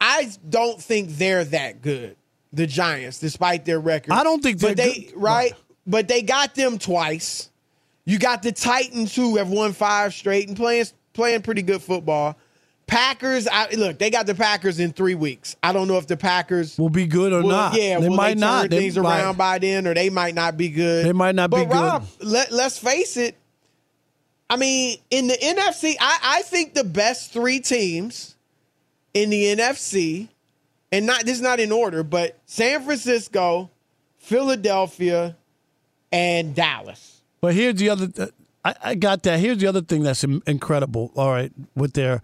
I 0.00 0.30
don't 0.48 0.80
think 0.80 1.10
they're 1.10 1.44
that 1.44 1.82
good. 1.82 2.16
The 2.54 2.66
Giants, 2.66 3.18
despite 3.18 3.64
their 3.64 3.80
record, 3.80 4.12
I 4.12 4.22
don't 4.24 4.42
think 4.42 4.60
But 4.60 4.76
they're 4.76 4.86
they 4.86 5.00
good. 5.04 5.16
right, 5.16 5.52
but 5.86 6.06
they 6.06 6.22
got 6.22 6.54
them 6.54 6.78
twice. 6.78 7.50
You 8.04 8.18
got 8.18 8.42
the 8.42 8.52
Titans 8.52 9.14
who 9.16 9.36
have 9.38 9.48
won 9.48 9.72
five 9.72 10.12
straight 10.12 10.48
and 10.48 10.56
playing 10.56 10.86
playing 11.14 11.42
pretty 11.42 11.62
good 11.62 11.80
football. 11.82 12.36
Packers, 12.92 13.48
I, 13.50 13.70
look, 13.74 13.98
they 13.98 14.10
got 14.10 14.26
the 14.26 14.34
Packers 14.34 14.78
in 14.78 14.92
three 14.92 15.14
weeks. 15.14 15.56
I 15.62 15.72
don't 15.72 15.88
know 15.88 15.96
if 15.96 16.06
the 16.06 16.16
Packers 16.18 16.76
will 16.76 16.90
be 16.90 17.06
good 17.06 17.32
or 17.32 17.40
will- 17.40 17.48
not. 17.48 17.74
Yeah, 17.74 17.98
they 17.98 18.10
might 18.10 18.28
they 18.28 18.32
turn 18.34 18.40
not. 18.40 18.70
They 18.70 18.80
things 18.80 18.98
might- 18.98 19.22
around 19.22 19.38
by 19.38 19.58
then, 19.58 19.86
or 19.86 19.94
they 19.94 20.10
might 20.10 20.34
not 20.34 20.58
be 20.58 20.68
good. 20.68 21.06
They 21.06 21.14
might 21.14 21.34
not 21.34 21.48
but 21.48 21.60
be 21.60 21.64
good. 21.64 21.74
Rob, 21.74 22.06
let, 22.20 22.52
let's 22.52 22.76
face 22.78 23.16
it. 23.16 23.34
I 24.50 24.56
mean, 24.56 24.98
in 25.10 25.26
the 25.28 25.34
NFC, 25.34 25.94
I, 25.98 26.18
I 26.22 26.42
think 26.42 26.74
the 26.74 26.84
best 26.84 27.32
three 27.32 27.60
teams 27.60 28.36
in 29.14 29.30
the 29.30 29.44
NFC, 29.56 30.28
and 30.90 31.06
not 31.06 31.24
this 31.24 31.36
is 31.36 31.42
not 31.42 31.60
in 31.60 31.72
order, 31.72 32.02
but 32.02 32.38
San 32.44 32.82
Francisco, 32.82 33.70
Philadelphia, 34.18 35.38
and 36.12 36.54
Dallas. 36.54 37.22
But 37.40 37.54
here's 37.54 37.76
the 37.76 37.88
other. 37.88 38.08
uh, 38.18 38.26
I, 38.62 38.74
I 38.84 38.94
got 38.96 39.22
that. 39.22 39.40
Here's 39.40 39.56
the 39.56 39.66
other 39.66 39.80
thing 39.80 40.02
that's 40.02 40.24
incredible. 40.24 41.10
All 41.16 41.30
right, 41.30 41.52
with 41.74 41.94
their 41.94 42.20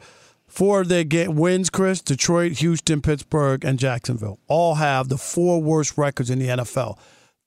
four 0.49 0.81
of 0.81 0.89
their 0.89 1.05
ga- 1.05 1.29
wins, 1.29 1.71
Chris, 1.71 2.01
Detroit, 2.03 2.53
Houston, 2.59 3.01
Pittsburgh, 3.03 3.65
and 3.65 3.79
Jacksonville 3.79 4.39
all 4.49 4.75
have 4.77 5.09
the 5.09 5.19
four 5.19 5.63
worst 5.63 5.97
records 5.97 6.31
in 6.31 6.39
the 6.41 6.49
NFL. 6.49 6.99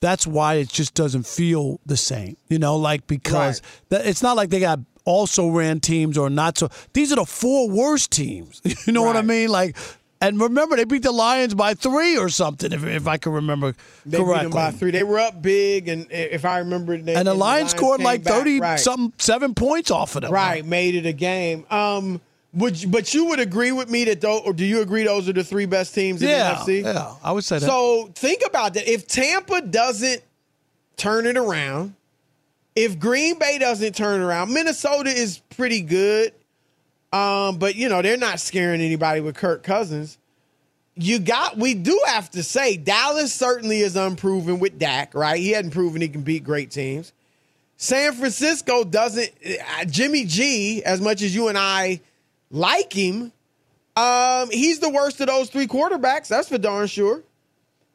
That's 0.01 0.25
why 0.25 0.55
it 0.55 0.69
just 0.69 0.93
doesn't 0.93 1.27
feel 1.27 1.79
the 1.85 1.97
same. 1.97 2.37
You 2.49 2.57
know, 2.59 2.75
like 2.77 3.05
because 3.07 3.61
that, 3.89 4.05
it's 4.05 4.23
not 4.23 4.35
like 4.37 4.49
they 4.49 4.59
got 4.59 4.79
also 5.05 5.49
ran 5.49 5.79
teams 5.79 6.17
or 6.17 6.29
not 6.29 6.57
so. 6.57 6.69
These 6.93 7.11
are 7.11 7.17
the 7.17 7.25
four 7.25 7.69
worst 7.69 8.11
teams. 8.11 8.61
You 8.87 8.93
know 8.93 9.03
what 9.03 9.15
I 9.17 9.21
mean? 9.21 9.49
Like. 9.49 9.75
And 10.23 10.39
remember, 10.39 10.75
they 10.75 10.83
beat 10.83 11.01
the 11.01 11.11
Lions 11.11 11.55
by 11.55 11.73
three 11.73 12.15
or 12.15 12.29
something, 12.29 12.71
if, 12.71 12.83
if 12.85 13.07
I 13.07 13.17
can 13.17 13.31
remember 13.31 13.73
They 14.05 14.19
beat 14.19 14.23
correctly. 14.23 14.43
them 14.43 14.51
by 14.51 14.69
three. 14.69 14.91
They 14.91 15.01
were 15.01 15.17
up 15.17 15.41
big, 15.41 15.87
and 15.87 16.05
if 16.11 16.45
I 16.45 16.59
remember, 16.59 16.95
they, 16.95 17.15
and 17.15 17.27
the 17.27 17.33
Lions 17.33 17.71
scored 17.71 17.97
came 17.97 18.05
like 18.05 18.23
back. 18.23 18.31
thirty 18.35 18.59
Right. 18.59 18.79
something 18.79 19.13
seven 19.17 19.55
points 19.55 19.89
off 19.89 20.15
of 20.15 20.21
them. 20.21 20.31
Right, 20.31 20.63
made 20.63 20.93
it 20.93 21.07
a 21.07 21.11
game. 21.11 21.65
Um, 21.71 22.21
would 22.53 22.81
you, 22.81 22.89
but 22.89 23.13
you 23.13 23.25
would 23.27 23.39
agree 23.39 23.71
with 23.71 23.89
me 23.89 24.03
that 24.05 24.21
though, 24.21 24.39
or 24.39 24.53
do 24.53 24.65
you 24.65 24.81
agree 24.81 25.03
those 25.03 25.29
are 25.29 25.33
the 25.33 25.43
three 25.43 25.65
best 25.65 25.95
teams 25.95 26.21
in 26.21 26.29
Yeah, 26.29 26.63
the 26.65 26.81
NFC? 26.81 26.83
yeah, 26.83 27.13
I 27.23 27.31
would 27.31 27.43
say 27.45 27.59
that. 27.59 27.65
So 27.65 28.09
think 28.13 28.41
about 28.45 28.73
that. 28.73 28.87
If 28.91 29.07
Tampa 29.07 29.61
doesn't 29.61 30.21
turn 30.97 31.25
it 31.25 31.37
around, 31.37 31.95
if 32.75 32.99
Green 32.99 33.39
Bay 33.39 33.57
doesn't 33.57 33.95
turn 33.95 34.21
around, 34.21 34.53
Minnesota 34.53 35.09
is 35.09 35.39
pretty 35.55 35.81
good. 35.81 36.33
Um, 37.13 37.57
but 37.57 37.75
you 37.75 37.89
know 37.89 38.01
they're 38.01 38.15
not 38.17 38.39
scaring 38.39 38.79
anybody 38.81 39.19
with 39.21 39.35
Kirk 39.35 39.63
Cousins. 39.63 40.17
You 40.95 41.19
got. 41.19 41.57
We 41.57 41.73
do 41.73 41.99
have 42.07 42.29
to 42.31 42.43
say 42.43 42.77
Dallas 42.77 43.33
certainly 43.33 43.79
is 43.79 43.95
unproven 43.95 44.59
with 44.59 44.77
Dak. 44.79 45.13
Right, 45.13 45.39
he 45.39 45.51
hadn't 45.51 45.71
proven 45.71 46.01
he 46.01 46.07
can 46.09 46.21
beat 46.21 46.43
great 46.43 46.71
teams. 46.71 47.11
San 47.77 48.13
Francisco 48.13 48.83
doesn't. 48.83 49.29
Jimmy 49.87 50.23
G, 50.25 50.83
as 50.83 51.01
much 51.01 51.21
as 51.21 51.33
you 51.35 51.47
and 51.47 51.57
I 51.57 51.99
like 52.51 52.93
him, 52.93 53.31
um, 53.95 54.49
he's 54.51 54.79
the 54.79 54.89
worst 54.89 55.19
of 55.21 55.27
those 55.27 55.49
three 55.49 55.67
quarterbacks. 55.67 56.27
That's 56.27 56.49
for 56.49 56.57
darn 56.57 56.87
sure. 56.87 57.23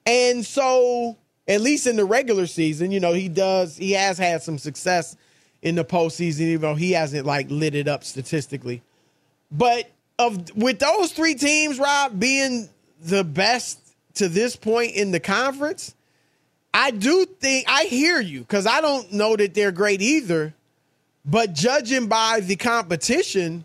And 0.04 0.44
so, 0.44 1.16
at 1.48 1.60
least 1.60 1.86
in 1.86 1.96
the 1.96 2.04
regular 2.04 2.46
season, 2.46 2.90
you 2.90 3.00
know, 3.00 3.12
he 3.12 3.28
does. 3.28 3.76
He 3.76 3.92
has 3.92 4.18
had 4.18 4.42
some 4.42 4.58
success 4.58 5.16
in 5.62 5.74
the 5.74 5.84
postseason, 5.84 6.40
even 6.42 6.60
though 6.60 6.74
he 6.74 6.92
hasn't 6.92 7.26
like 7.26 7.50
lit 7.50 7.74
it 7.74 7.88
up 7.88 8.04
statistically. 8.04 8.82
But 9.50 9.90
of 10.18 10.56
with 10.56 10.78
those 10.78 11.12
three 11.12 11.34
teams, 11.34 11.78
Rob 11.78 12.18
being 12.18 12.68
the 13.00 13.24
best 13.24 13.80
to 14.14 14.28
this 14.28 14.56
point 14.56 14.94
in 14.94 15.10
the 15.10 15.20
conference, 15.20 15.94
I 16.72 16.90
do 16.90 17.24
think 17.24 17.66
I 17.68 17.84
hear 17.84 18.20
you 18.20 18.40
because 18.40 18.66
I 18.66 18.80
don't 18.80 19.12
know 19.12 19.36
that 19.36 19.54
they're 19.54 19.72
great 19.72 20.02
either. 20.02 20.54
But 21.24 21.52
judging 21.52 22.06
by 22.06 22.40
the 22.40 22.54
competition, 22.54 23.64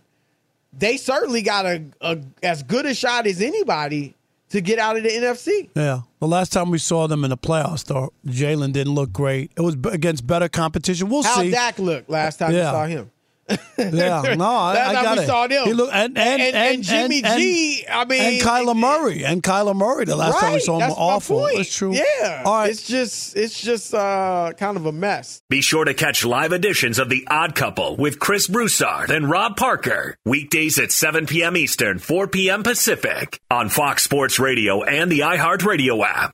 they 0.73 0.97
certainly 0.97 1.41
got 1.41 1.65
a, 1.65 1.83
a 2.01 2.19
as 2.43 2.63
good 2.63 2.85
a 2.85 2.93
shot 2.93 3.27
as 3.27 3.41
anybody 3.41 4.15
to 4.49 4.61
get 4.61 4.79
out 4.79 4.97
of 4.97 5.03
the 5.03 5.09
NFC. 5.09 5.69
Yeah. 5.75 6.01
The 6.19 6.27
last 6.27 6.51
time 6.51 6.69
we 6.69 6.77
saw 6.77 7.07
them 7.07 7.23
in 7.23 7.29
the 7.29 7.37
playoffs, 7.37 7.85
though, 7.85 8.11
Jalen 8.27 8.73
didn't 8.73 8.93
look 8.93 9.11
great. 9.13 9.51
It 9.57 9.61
was 9.61 9.75
against 9.91 10.27
better 10.27 10.49
competition. 10.49 11.09
We'll 11.09 11.23
How 11.23 11.41
see. 11.41 11.51
How 11.51 11.67
Dak 11.67 11.79
look 11.79 12.09
last 12.09 12.37
time 12.37 12.51
Yeah. 12.51 12.57
you 12.57 12.63
saw 12.65 12.85
him? 12.85 13.11
yeah, 13.77 14.35
no, 14.35 14.45
I, 14.45 14.73
Last 14.73 14.89
I 14.89 14.93
time 14.93 15.03
got 15.03 15.17
we 15.17 15.23
it. 15.23 15.27
saw 15.27 15.47
them. 15.47 15.65
He 15.65 15.73
look, 15.73 15.89
and, 15.93 16.17
and, 16.17 16.41
And- 16.41 16.55
and 16.55 16.83
Jimmy 16.83 17.23
and- 17.23 17.39
G, 17.39 17.85
I 17.91 18.05
mean- 18.05 18.21
and 18.21 18.41
Kyler 18.41 18.75
Murray, 18.75 19.25
and 19.25 19.41
Kyler 19.43 19.75
Murray. 19.75 20.05
The 20.05 20.15
last 20.15 20.39
time 20.39 20.49
we 20.51 20.55
Right, 20.55 20.61
saw 20.63 20.73
him, 20.75 20.79
that's 20.81 20.91
were 20.95 20.99
my 20.99 21.03
awful. 21.13 21.39
point. 21.41 21.57
That's 21.57 21.75
true. 21.75 21.93
Yeah. 21.93 22.43
All 22.45 22.53
right. 22.53 22.69
It's 22.69 22.87
just 22.87 23.35
it's 23.35 23.59
just 23.61 23.93
uh 23.93 24.51
kind 24.57 24.77
of 24.77 24.85
a 24.85 24.91
mess. 24.91 25.41
Be 25.49 25.61
sure 25.61 25.85
to 25.85 25.93
catch 25.93 26.23
live 26.25 26.51
editions 26.53 26.99
of 26.99 27.09
The 27.09 27.27
Odd 27.29 27.55
Couple 27.55 27.95
with 27.97 28.19
Chris 28.19 28.47
Broussard 28.47 29.09
and 29.11 29.29
Rob 29.29 29.57
Parker. 29.57 30.15
Weekdays 30.25 30.77
at 30.79 30.91
7 30.91 31.25
p.m. 31.25 31.57
Eastern, 31.57 31.99
4 31.99 32.27
p.m. 32.27 32.63
Pacific 32.63 33.39
on 33.49 33.69
Fox 33.69 34.03
Sports 34.03 34.39
Radio 34.39 34.83
and 34.83 35.11
the 35.11 35.19
iHeartRadio 35.19 36.03
app. 36.05 36.33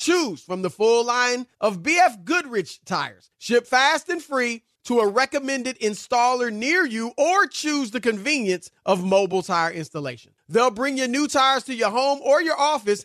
Choose 0.00 0.40
from 0.40 0.62
the 0.62 0.70
full 0.70 1.04
line 1.04 1.46
of 1.60 1.82
BF 1.82 2.24
Goodrich 2.24 2.82
tires. 2.86 3.30
Ship 3.36 3.66
fast 3.66 4.08
and 4.08 4.22
free 4.22 4.62
to 4.84 5.00
a 5.00 5.06
recommended 5.06 5.78
installer 5.78 6.50
near 6.50 6.86
you 6.86 7.12
or 7.18 7.46
choose 7.46 7.90
the 7.90 8.00
convenience 8.00 8.70
of 8.86 9.04
mobile 9.04 9.42
tire 9.42 9.70
installation. 9.70 10.32
They'll 10.48 10.70
bring 10.70 10.96
your 10.96 11.06
new 11.06 11.28
tires 11.28 11.64
to 11.64 11.74
your 11.74 11.90
home 11.90 12.20
or 12.22 12.40
your 12.40 12.58
office 12.58 13.04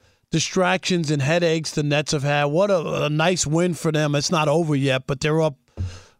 distractions 0.31 1.11
and 1.11 1.21
headaches 1.21 1.71
the 1.71 1.83
Nets 1.83 2.11
have 2.13 2.23
had, 2.23 2.45
what 2.45 2.71
a, 2.71 3.03
a 3.05 3.09
nice 3.09 3.45
win 3.45 3.73
for 3.73 3.91
them. 3.91 4.15
It's 4.15 4.31
not 4.31 4.47
over 4.47 4.75
yet, 4.75 5.05
but 5.07 5.19
they're 5.21 5.41
up 5.41 5.57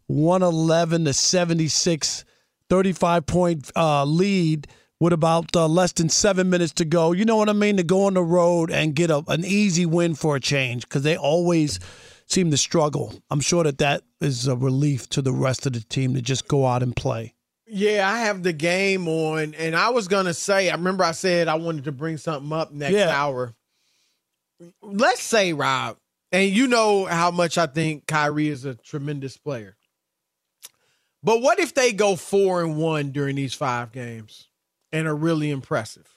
111 0.07 1.05
to 1.05 1.13
76, 1.13 2.25
35 2.69 3.25
point 3.25 3.71
uh, 3.75 4.03
lead 4.05 4.67
with 4.99 5.13
about 5.13 5.55
uh, 5.55 5.67
less 5.67 5.93
than 5.93 6.09
seven 6.09 6.49
minutes 6.49 6.73
to 6.73 6.85
go. 6.85 7.11
You 7.11 7.25
know 7.25 7.37
what 7.37 7.49
I 7.49 7.53
mean? 7.53 7.77
To 7.77 7.83
go 7.83 8.05
on 8.05 8.13
the 8.13 8.23
road 8.23 8.69
and 8.71 8.93
get 8.93 9.09
a, 9.09 9.23
an 9.29 9.43
easy 9.45 9.85
win 9.85 10.13
for 10.15 10.35
a 10.35 10.39
change 10.39 10.83
because 10.83 11.03
they 11.03 11.17
always 11.17 11.79
seem 12.27 12.51
to 12.51 12.57
struggle. 12.57 13.13
I'm 13.31 13.39
sure 13.41 13.63
that 13.63 13.79
that 13.79 14.03
is 14.19 14.47
a 14.47 14.55
relief 14.55 15.09
to 15.09 15.21
the 15.21 15.33
rest 15.33 15.65
of 15.65 15.73
the 15.73 15.79
team 15.81 16.13
to 16.13 16.21
just 16.21 16.47
go 16.47 16.65
out 16.67 16.83
and 16.83 16.95
play. 16.95 17.33
Yeah, 17.73 18.09
I 18.09 18.19
have 18.19 18.43
the 18.43 18.53
game 18.53 19.07
on, 19.07 19.53
and 19.55 19.75
I 19.77 19.89
was 19.89 20.09
gonna 20.09 20.33
say. 20.33 20.69
I 20.69 20.75
remember 20.75 21.05
I 21.05 21.13
said 21.13 21.47
I 21.47 21.55
wanted 21.55 21.85
to 21.85 21.93
bring 21.93 22.17
something 22.17 22.51
up 22.51 22.73
next 22.73 22.93
Yeah. 22.93 23.09
hour. 23.09 23.53
Let's 24.81 25.21
say, 25.21 25.53
Rob, 25.53 25.97
and 26.31 26.49
you 26.49 26.67
know 26.67 27.05
how 27.05 27.31
much 27.31 27.57
I 27.57 27.65
think 27.67 28.07
Kyrie 28.07 28.49
is 28.49 28.65
a 28.65 28.75
tremendous 28.75 29.37
player. 29.37 29.75
But 31.23 31.41
what 31.41 31.59
if 31.59 31.73
they 31.73 31.93
go 31.93 32.15
four 32.15 32.63
and 32.63 32.77
one 32.77 33.11
during 33.11 33.35
these 33.35 33.53
five 33.53 33.91
games 33.91 34.47
and 34.91 35.07
are 35.07 35.15
really 35.15 35.51
impressive? 35.51 36.07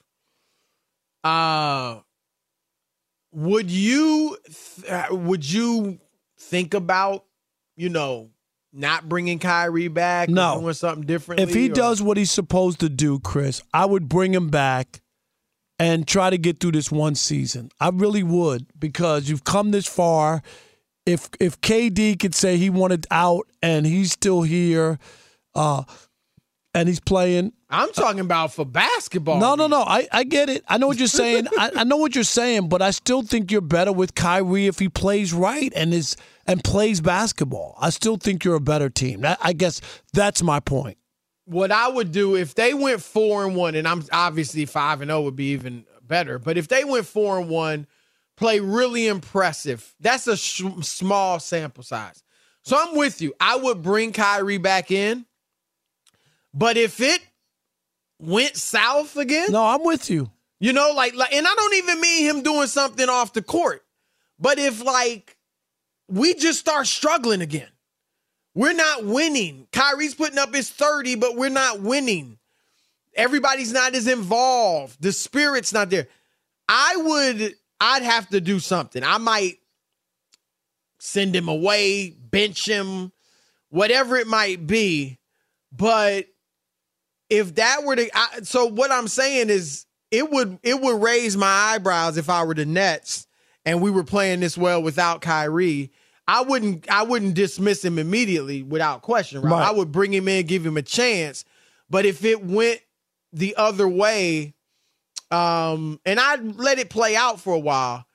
Uh 1.23 1.99
would 3.31 3.69
you 3.69 4.37
th- 4.85 5.09
would 5.11 5.49
you 5.49 5.99
think 6.39 6.73
about 6.73 7.25
you 7.75 7.89
know 7.89 8.29
not 8.71 9.07
bringing 9.09 9.39
Kyrie 9.39 9.87
back? 9.87 10.29
No, 10.29 10.59
doing 10.61 10.73
something 10.73 11.05
different. 11.05 11.41
If 11.41 11.53
he 11.53 11.69
or? 11.69 11.73
does 11.73 12.01
what 12.01 12.17
he's 12.17 12.31
supposed 12.31 12.79
to 12.79 12.89
do, 12.89 13.19
Chris, 13.19 13.61
I 13.73 13.85
would 13.85 14.07
bring 14.07 14.33
him 14.33 14.49
back 14.49 15.01
and 15.79 16.07
try 16.07 16.29
to 16.29 16.37
get 16.37 16.59
through 16.59 16.71
this 16.71 16.91
one 16.91 17.15
season. 17.15 17.69
I 17.79 17.89
really 17.89 18.23
would 18.23 18.67
because 18.79 19.29
you've 19.29 19.43
come 19.43 19.71
this 19.71 19.87
far. 19.87 20.41
If 21.05 21.29
if 21.39 21.61
KD 21.61 22.19
could 22.19 22.33
say 22.33 22.57
he 22.57 22.69
wanted 22.69 23.05
out 23.11 23.47
and 23.61 23.85
he's 23.85 24.11
still 24.11 24.41
here, 24.41 24.97
uh, 25.53 25.83
and 26.73 26.89
he's 26.89 26.99
playing. 26.99 27.53
I'm 27.69 27.91
talking 27.93 28.19
about 28.19 28.53
for 28.53 28.65
basketball. 28.65 29.39
No, 29.39 29.55
no, 29.55 29.67
no. 29.67 29.81
I, 29.81 30.07
I 30.11 30.23
get 30.23 30.49
it. 30.49 30.63
I 30.67 30.77
know 30.77 30.87
what 30.87 30.97
you're 30.97 31.07
saying. 31.23 31.47
I, 31.57 31.71
I 31.77 31.83
know 31.83 31.97
what 31.97 32.15
you're 32.15 32.23
saying, 32.23 32.69
but 32.69 32.81
I 32.81 32.91
still 32.91 33.21
think 33.21 33.51
you're 33.51 33.61
better 33.61 33.91
with 33.91 34.13
Kyrie 34.13 34.67
if 34.67 34.79
he 34.79 34.89
plays 34.89 35.33
right 35.33 35.71
and 35.75 35.93
is 35.93 36.17
and 36.45 36.63
plays 36.63 37.01
basketball. 37.01 37.75
I 37.79 37.89
still 37.91 38.17
think 38.17 38.43
you're 38.43 38.55
a 38.55 38.61
better 38.61 38.89
team. 38.89 39.21
That, 39.21 39.39
I 39.41 39.53
guess 39.53 39.81
that's 40.13 40.43
my 40.43 40.59
point 40.59 40.97
what 41.45 41.71
I 41.71 41.87
would 41.87 42.11
do 42.11 42.35
if 42.35 42.55
they 42.55 42.73
went 42.73 43.01
four 43.01 43.45
and 43.45 43.55
one, 43.55 43.75
and 43.75 43.87
I'm 43.87 44.03
obviously 44.11 44.65
five 44.65 45.01
and 45.01 45.09
zero 45.09 45.19
oh 45.19 45.23
would 45.23 45.35
be 45.35 45.51
even 45.51 45.85
better. 46.01 46.39
But 46.39 46.57
if 46.57 46.67
they 46.67 46.83
went 46.83 47.05
four 47.05 47.39
and 47.39 47.49
one, 47.49 47.87
play 48.35 48.59
really 48.59 49.07
impressive. 49.07 49.93
That's 49.99 50.27
a 50.27 50.35
sh- 50.35 50.63
small 50.81 51.39
sample 51.39 51.83
size. 51.83 52.23
So 52.63 52.77
I'm 52.79 52.97
with 52.97 53.21
you. 53.21 53.33
I 53.39 53.57
would 53.57 53.83
bring 53.83 54.11
Kyrie 54.11 54.57
back 54.57 54.89
in, 54.89 55.25
but 56.53 56.77
if 56.77 56.99
it 56.99 57.21
went 58.19 58.55
south 58.55 59.17
again, 59.17 59.51
no, 59.51 59.63
I'm 59.63 59.83
with 59.83 60.09
you. 60.09 60.31
You 60.59 60.73
know, 60.73 60.93
like, 60.95 61.13
like, 61.13 61.33
and 61.33 61.45
I 61.45 61.53
don't 61.53 61.75
even 61.75 62.01
mean 62.01 62.23
him 62.23 62.41
doing 62.41 62.67
something 62.67 63.07
off 63.07 63.33
the 63.33 63.43
court, 63.43 63.83
but 64.39 64.57
if 64.57 64.83
like 64.83 65.37
we 66.07 66.33
just 66.33 66.59
start 66.59 66.87
struggling 66.87 67.41
again 67.41 67.67
we're 68.55 68.73
not 68.73 69.05
winning. 69.05 69.67
Kyrie's 69.71 70.15
putting 70.15 70.39
up 70.39 70.55
his 70.55 70.69
30, 70.69 71.15
but 71.15 71.35
we're 71.35 71.49
not 71.49 71.81
winning. 71.81 72.37
Everybody's 73.13 73.73
not 73.73 73.93
as 73.93 74.07
involved. 74.07 75.01
The 75.01 75.11
spirit's 75.11 75.73
not 75.73 75.89
there. 75.89 76.07
I 76.67 76.95
would, 76.97 77.55
I'd 77.79 78.03
have 78.03 78.29
to 78.29 78.41
do 78.41 78.59
something. 78.59 79.03
I 79.03 79.17
might 79.17 79.59
send 80.99 81.35
him 81.35 81.49
away, 81.49 82.09
bench 82.09 82.67
him, 82.67 83.11
whatever 83.69 84.15
it 84.15 84.27
might 84.27 84.65
be. 84.65 85.19
But 85.71 86.25
if 87.29 87.55
that 87.55 87.83
were 87.83 87.97
to, 87.97 88.09
I, 88.17 88.41
so 88.43 88.65
what 88.65 88.91
I'm 88.91 89.07
saying 89.07 89.49
is, 89.49 89.85
it 90.11 90.29
would 90.31 90.59
it 90.63 90.79
would 90.79 91.01
raise 91.01 91.35
my 91.35 91.47
eyebrows 91.47 92.15
if 92.15 92.29
I 92.29 92.43
were 92.43 92.53
the 92.53 92.65
Nets 92.65 93.27
and 93.65 93.81
we 93.81 93.91
were 93.91 94.03
playing 94.03 94.39
this 94.39 94.57
well 94.57 94.81
without 94.81 95.21
Kyrie 95.21 95.91
I 96.27 96.41
wouldn't 96.41 96.89
I 96.89 97.03
wouldn't 97.03 97.35
dismiss 97.35 97.83
him 97.83 97.99
immediately 97.99 98.63
without 98.63 99.01
question, 99.01 99.41
right? 99.41 99.51
right? 99.51 99.67
I 99.67 99.71
would 99.71 99.91
bring 99.91 100.13
him 100.13 100.27
in, 100.27 100.45
give 100.45 100.65
him 100.65 100.77
a 100.77 100.81
chance. 100.81 101.45
But 101.89 102.05
if 102.05 102.25
it 102.25 102.43
went 102.43 102.81
the 103.31 103.55
other 103.57 103.87
way, 103.87 104.55
um, 105.29 105.99
and 106.05 106.19
I'd 106.19 106.55
let 106.55 106.79
it 106.79 106.89
play 106.89 107.15
out 107.15 107.39
for 107.39 107.53
a 107.53 107.59
while, 107.59 108.05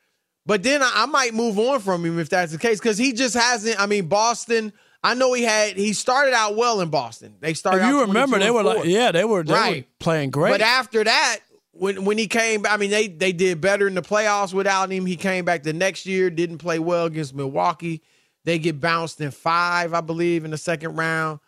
but 0.44 0.62
then 0.62 0.83
I, 0.83 0.90
I 0.94 1.07
might 1.07 1.35
move 1.35 1.59
on 1.59 1.81
from 1.81 2.05
him 2.05 2.18
if 2.18 2.29
that's 2.29 2.53
the 2.53 2.59
case 2.59 2.79
because 2.81 2.99
he 2.99 3.12
just 3.12 3.35
hasn't. 3.35 3.81
I 3.81 3.87
mean, 3.87 4.07
Boston. 4.07 4.73
I 5.03 5.14
know 5.14 5.33
he 5.33 5.44
had 5.44 5.77
he 5.77 5.94
started 5.94 6.35
out 6.35 6.57
well 6.57 6.81
in 6.81 6.90
Boston. 6.90 7.37
They 7.40 7.55
started. 7.55 7.83
If 7.83 7.88
you 7.88 8.03
remember, 8.03 8.38
they 8.38 8.51
were 8.51 8.62
like, 8.62 8.85
yeah, 8.85 9.12
they 9.12 9.25
were 9.25 9.42
they 9.42 9.53
right. 9.55 9.77
were 9.85 9.88
playing 9.99 10.31
great. 10.31 10.51
But 10.51 10.61
after 10.61 11.05
that, 11.05 11.38
when 11.81 12.05
when 12.05 12.19
he 12.19 12.27
came, 12.27 12.66
I 12.69 12.77
mean, 12.77 12.90
they 12.90 13.09
they 13.09 13.33
did 13.33 13.62
better 13.62 13.87
in 13.87 13.95
the 13.95 14.03
playoffs 14.03 14.53
without 14.53 14.93
him. 14.93 15.07
He 15.07 15.16
came 15.16 15.47
back 15.47 15.62
the 15.62 15.73
next 15.73 16.05
year, 16.05 16.29
didn't 16.29 16.59
play 16.59 16.79
well 16.79 17.07
against 17.07 17.35
Milwaukee. 17.35 18.03
They 18.45 18.59
get 18.59 18.81
bounced 18.81 19.19
in 19.21 19.31
five, 19.31 19.95
I 19.95 20.03
believe, 20.03 20.45
in 20.45 20.51
the 20.51 20.59
second 20.59 20.97
round. 20.97 21.40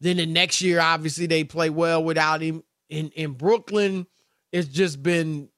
Then 0.00 0.18
the 0.18 0.26
next 0.26 0.62
year, 0.62 0.80
obviously, 0.80 1.26
they 1.26 1.42
play 1.42 1.70
well 1.70 2.04
without 2.04 2.40
him. 2.40 2.62
In 2.88 3.10
in 3.16 3.32
Brooklyn, 3.32 4.06
it's 4.52 4.68
just 4.68 5.02
been 5.02 5.48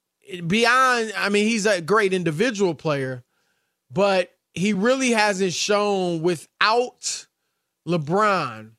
beyond. 0.47 1.13
I 1.15 1.29
mean, 1.29 1.47
he's 1.47 1.67
a 1.67 1.83
great 1.83 2.15
individual 2.15 2.75
player, 2.75 3.25
but 3.91 4.31
he 4.55 4.73
really 4.73 5.11
hasn't 5.11 5.53
shown 5.53 6.23
without 6.23 7.27
LeBron 7.87 8.71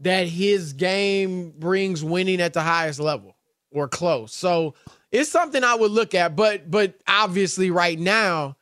that 0.00 0.26
his 0.26 0.72
game 0.72 1.52
brings 1.56 2.02
winning 2.02 2.40
at 2.40 2.54
the 2.54 2.62
highest 2.62 2.98
level 2.98 3.33
or 3.74 3.88
close. 3.88 4.34
So 4.34 4.74
it's 5.12 5.30
something 5.30 5.62
I 5.62 5.74
would 5.74 5.90
look 5.90 6.14
at, 6.14 6.34
but 6.34 6.70
but 6.70 6.94
obviously 7.06 7.70
right 7.70 7.98
now 7.98 8.56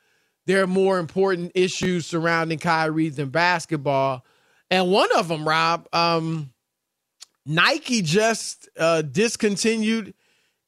there 0.46 0.62
are 0.62 0.66
more 0.66 0.98
important 0.98 1.52
issues 1.54 2.06
surrounding 2.06 2.58
Kyrie 2.58 3.10
than 3.10 3.28
basketball. 3.28 4.24
And 4.70 4.90
one 4.90 5.10
of 5.16 5.28
them, 5.28 5.46
Rob, 5.46 5.86
um, 5.92 6.52
Nike 7.46 8.02
just 8.02 8.68
uh, 8.76 9.02
discontinued 9.02 10.14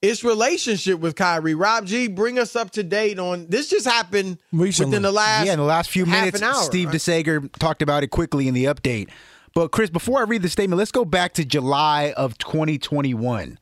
its 0.02 0.22
relationship 0.22 1.00
with 1.00 1.16
Kyrie. 1.16 1.54
Rob 1.54 1.86
G, 1.86 2.08
bring 2.08 2.38
us 2.38 2.54
up 2.54 2.70
to 2.72 2.82
date 2.82 3.18
on 3.18 3.46
this. 3.48 3.70
Just 3.70 3.86
happened 3.86 4.38
Recently. 4.52 4.90
within 4.90 5.02
the 5.02 5.12
last 5.12 5.46
yeah, 5.46 5.54
in 5.54 5.58
the 5.58 5.64
last 5.64 5.90
few 5.90 6.04
minutes. 6.04 6.42
Hour, 6.42 6.54
Steve 6.54 6.88
right? 6.88 6.96
DeSager 6.96 7.50
talked 7.58 7.80
about 7.80 8.02
it 8.02 8.08
quickly 8.08 8.46
in 8.46 8.54
the 8.54 8.64
update. 8.64 9.08
But 9.54 9.68
Chris, 9.68 9.88
before 9.88 10.18
I 10.20 10.24
read 10.24 10.42
the 10.42 10.48
statement, 10.48 10.78
let's 10.78 10.92
go 10.92 11.04
back 11.04 11.32
to 11.34 11.44
July 11.44 12.12
of 12.16 12.36
2021 12.38 13.58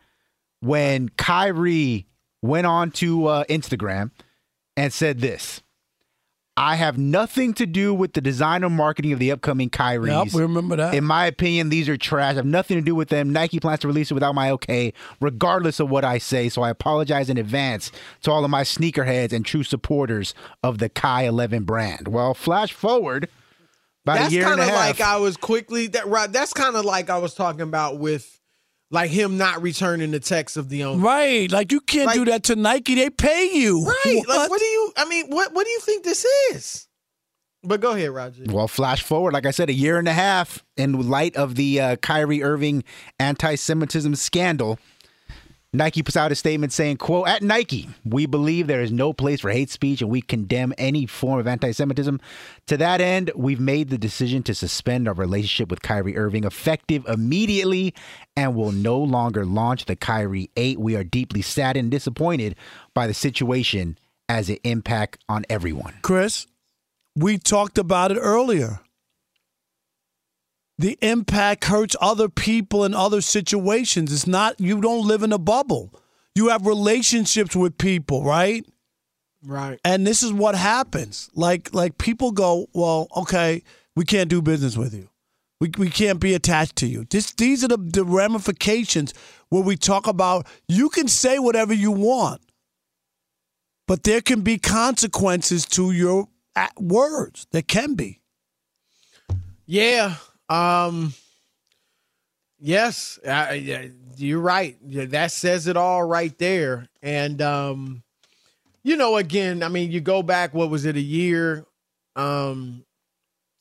when 0.63 1.09
Kyrie 1.11 2.07
went 2.41 2.67
on 2.67 2.91
to 2.93 3.27
uh, 3.27 3.45
Instagram 3.45 4.11
and 4.77 4.93
said 4.93 5.21
this. 5.21 5.63
I 6.55 6.77
have 6.77 6.99
nothing 6.99 7.55
to 7.55 7.67
do 7.67 7.95
with 7.95 8.13
the 8.13 8.21
design 8.21 8.63
or 8.63 8.69
marketing 8.69 9.13
of 9.13 9.19
the 9.19 9.33
upcoming 9.33 9.71
Kyries. 9.71 10.27
Yep, 10.27 10.35
we 10.35 10.43
remember 10.43 10.77
that. 10.77 10.95
In 10.95 11.03
my 11.03 11.25
opinion, 11.25 11.71
these 11.71 11.89
are 11.89 11.97
trash. 11.97 12.33
I 12.33 12.35
have 12.35 12.45
nothing 12.45 12.77
to 12.77 12.83
do 12.83 12.95
with 12.95 13.09
them. 13.09 13.33
Nike 13.33 13.59
plans 13.59 13.81
to 13.81 13.89
release 13.89 14.11
it 14.11 14.15
without 14.15 14.35
my 14.35 14.51
okay, 14.51 14.93
regardless 15.19 15.81
of 15.81 15.89
what 15.89 16.05
I 16.05 16.19
say. 16.19 16.51
So 16.51 16.61
I 16.61 16.69
apologize 16.69 17.31
in 17.31 17.39
advance 17.39 17.91
to 18.25 18.31
all 18.31 18.45
of 18.45 18.51
my 18.51 18.65
sneakerheads 18.65 19.33
and 19.33 19.47
true 19.47 19.63
supporters 19.63 20.35
of 20.63 20.77
the 20.77 20.91
Kai 20.91 21.23
11 21.23 21.65
brand. 21.65 22.09
Well, 22.09 22.35
flash 22.35 22.73
forward 22.73 23.31
about 24.05 24.19
that's 24.19 24.33
a 24.33 24.35
year 24.35 24.47
and 24.47 24.61
a 24.61 24.65
half. 24.65 24.67
That's 24.67 24.79
kind 24.79 24.91
of 24.91 24.99
like 24.99 25.09
I 25.09 25.17
was 25.17 25.37
quickly 25.39 25.87
that 25.89 26.07
right. 26.07 26.31
That's 26.31 26.53
kind 26.53 26.77
of 26.77 26.85
like 26.85 27.09
I 27.09 27.17
was 27.17 27.33
talking 27.33 27.63
about 27.63 27.99
with 27.99 28.42
like 28.93 29.11
him 29.11 29.39
not 29.39 29.63
returning 29.63 30.13
the 30.13 30.21
text 30.21 30.57
of 30.57 30.69
the 30.69 30.85
owner. 30.85 31.03
Right. 31.03 31.51
Like 31.51 31.73
you 31.73 31.81
can't 31.81 32.07
like, 32.07 32.15
do 32.15 32.27
that 32.27 32.45
to 32.45 32.57
Nike. 32.57 32.95
They 32.95 33.11
pay 33.11 33.51
you. 33.53 33.85
Right. 33.85 34.23
What? 34.27 34.29
Like 34.29 34.51
what 34.51 34.61
do 34.61 34.67
you 34.67 34.93
I 34.97 35.07
mean, 35.07 35.27
what 35.31 35.53
what 35.53 35.65
do 35.65 35.71
you 35.71 35.81
think 35.81 36.05
this 36.05 36.25
is? 36.53 36.87
But 37.65 37.81
go 37.81 37.93
ahead, 37.93 38.11
Roger. 38.11 38.45
Well, 38.49 38.67
flash 38.67 39.03
forward, 39.03 39.33
like 39.33 39.47
I 39.47 39.53
said, 39.53 39.71
a 39.71 39.73
year 39.73 39.97
and 39.97 40.09
a 40.09 40.13
half 40.13 40.65
in 40.77 41.09
light 41.09 41.37
of 41.37 41.55
the 41.55 41.81
uh, 41.81 41.97
Kyrie 41.97 42.43
Irving 42.43 42.83
anti-Semitism 43.21 44.17
scandal. 44.17 44.81
Nike 45.75 46.03
puts 46.03 46.19
out 46.19 46.31
a 46.31 46.35
statement 46.35 46.71
saying, 46.71 46.99
quote, 46.99 47.29
at 47.29 47.43
Nike, 47.43 47.89
we 48.05 48.27
believe 48.27 48.67
there 48.67 48.83
is 48.83 48.93
no 48.93 49.15
place 49.15 49.41
for 49.41 49.51
hate 49.51 49.71
speech 49.71 50.03
and 50.03 50.11
we 50.11 50.21
condemn 50.21 50.75
any 50.77 51.07
form 51.07 51.41
of 51.41 51.47
anti-Semitism. 51.47 52.21
To 52.67 52.77
that 52.77 53.01
end, 53.01 53.31
we've 53.35 53.59
made 53.59 53.89
the 53.89 53.97
decision 53.97 54.43
to 54.43 54.55
suspend 54.55 55.09
our 55.09 55.15
relationship 55.15 55.71
with 55.71 55.81
Kyrie 55.81 56.19
Irving 56.19 56.45
effective 56.45 57.07
immediately 57.09 57.95
and 58.37 58.55
will 58.55 58.73
no 58.73 58.99
longer 58.99 59.47
launch 59.47 59.87
the 59.87 59.97
Kyrie 59.97 60.51
8. 60.57 60.79
We 60.79 60.95
are 60.95 61.05
deeply 61.05 61.41
saddened 61.41 61.85
and 61.85 61.91
disappointed 61.91 62.55
by 62.93 63.07
the 63.07 63.15
situation 63.15 63.97
as 64.29 64.51
it 64.51 64.61
impact 64.65 65.25
on 65.27 65.47
everyone. 65.49 65.95
Chris, 66.03 66.47
we 67.17 67.39
talked 67.39 67.79
about 67.79 68.13
it 68.13 68.19
earlier 68.19 68.81
the 70.83 70.99
impact 71.01 71.67
hurts 71.67 71.95
other 72.01 72.29
people 72.29 72.85
in 72.85 72.93
other 72.93 73.21
situations. 73.21 74.13
It's 74.13 74.27
not, 74.27 74.61
you 74.61 74.81
don't 74.81 75.07
live 75.07 75.23
in 75.23 75.33
a 75.33 75.39
bubble. 75.39 75.95
You 76.35 76.49
have 76.49 76.67
relationships 76.67 77.55
with 77.55 77.79
people, 77.79 78.25
right? 78.25 78.67
Right. 79.45 79.79
And 79.85 80.05
this 80.05 80.25
is 80.25 80.33
what 80.33 80.57
happens. 80.57 81.31
Like, 81.35 81.73
like 81.73 81.99
people 81.99 82.33
go, 82.33 82.67
well, 82.73 83.07
okay, 83.17 83.63
we 83.95 84.05
can't 84.05 84.29
do 84.29 84.43
business 84.43 84.77
with 84.77 84.93
you. 84.93 85.09
We, 85.61 85.71
we 85.79 85.89
can't 85.89 86.19
be 86.19 86.35
attached 86.35 86.75
to 86.77 86.89
you. 86.89 87.05
This, 87.09 87.31
these 87.31 87.63
are 87.63 87.69
the, 87.69 87.77
the 87.77 88.05
ramifications 88.05 89.15
where 89.51 89.63
we 89.63 89.77
talk 89.77 90.09
about 90.09 90.49
you 90.67 90.89
can 90.89 91.07
say 91.07 91.39
whatever 91.39 91.73
you 91.73 91.93
want, 91.93 92.41
but 93.87 94.03
there 94.03 94.21
can 94.21 94.41
be 94.41 94.59
consequences 94.59 95.65
to 95.67 95.93
your 95.93 96.27
words. 96.77 97.47
There 97.53 97.63
can 97.63 97.95
be. 97.95 98.21
Yeah. 99.65 100.17
Um, 100.49 101.15
yes, 102.59 103.19
I, 103.27 103.91
you're 104.17 104.41
right. 104.41 104.77
That 105.11 105.33
says 105.33 105.67
it 105.67 105.77
all 105.77 106.03
right 106.05 106.37
there. 106.39 106.89
And 107.03 107.41
um, 107.41 108.03
you 108.83 108.97
know, 108.97 109.17
again, 109.17 109.63
I 109.63 109.69
mean, 109.69 109.91
you 109.91 110.01
go 110.01 110.23
back. 110.23 110.55
What 110.55 110.71
was 110.71 110.85
it? 110.85 110.97
A 110.97 111.01
year. 111.01 111.67
um, 112.17 112.85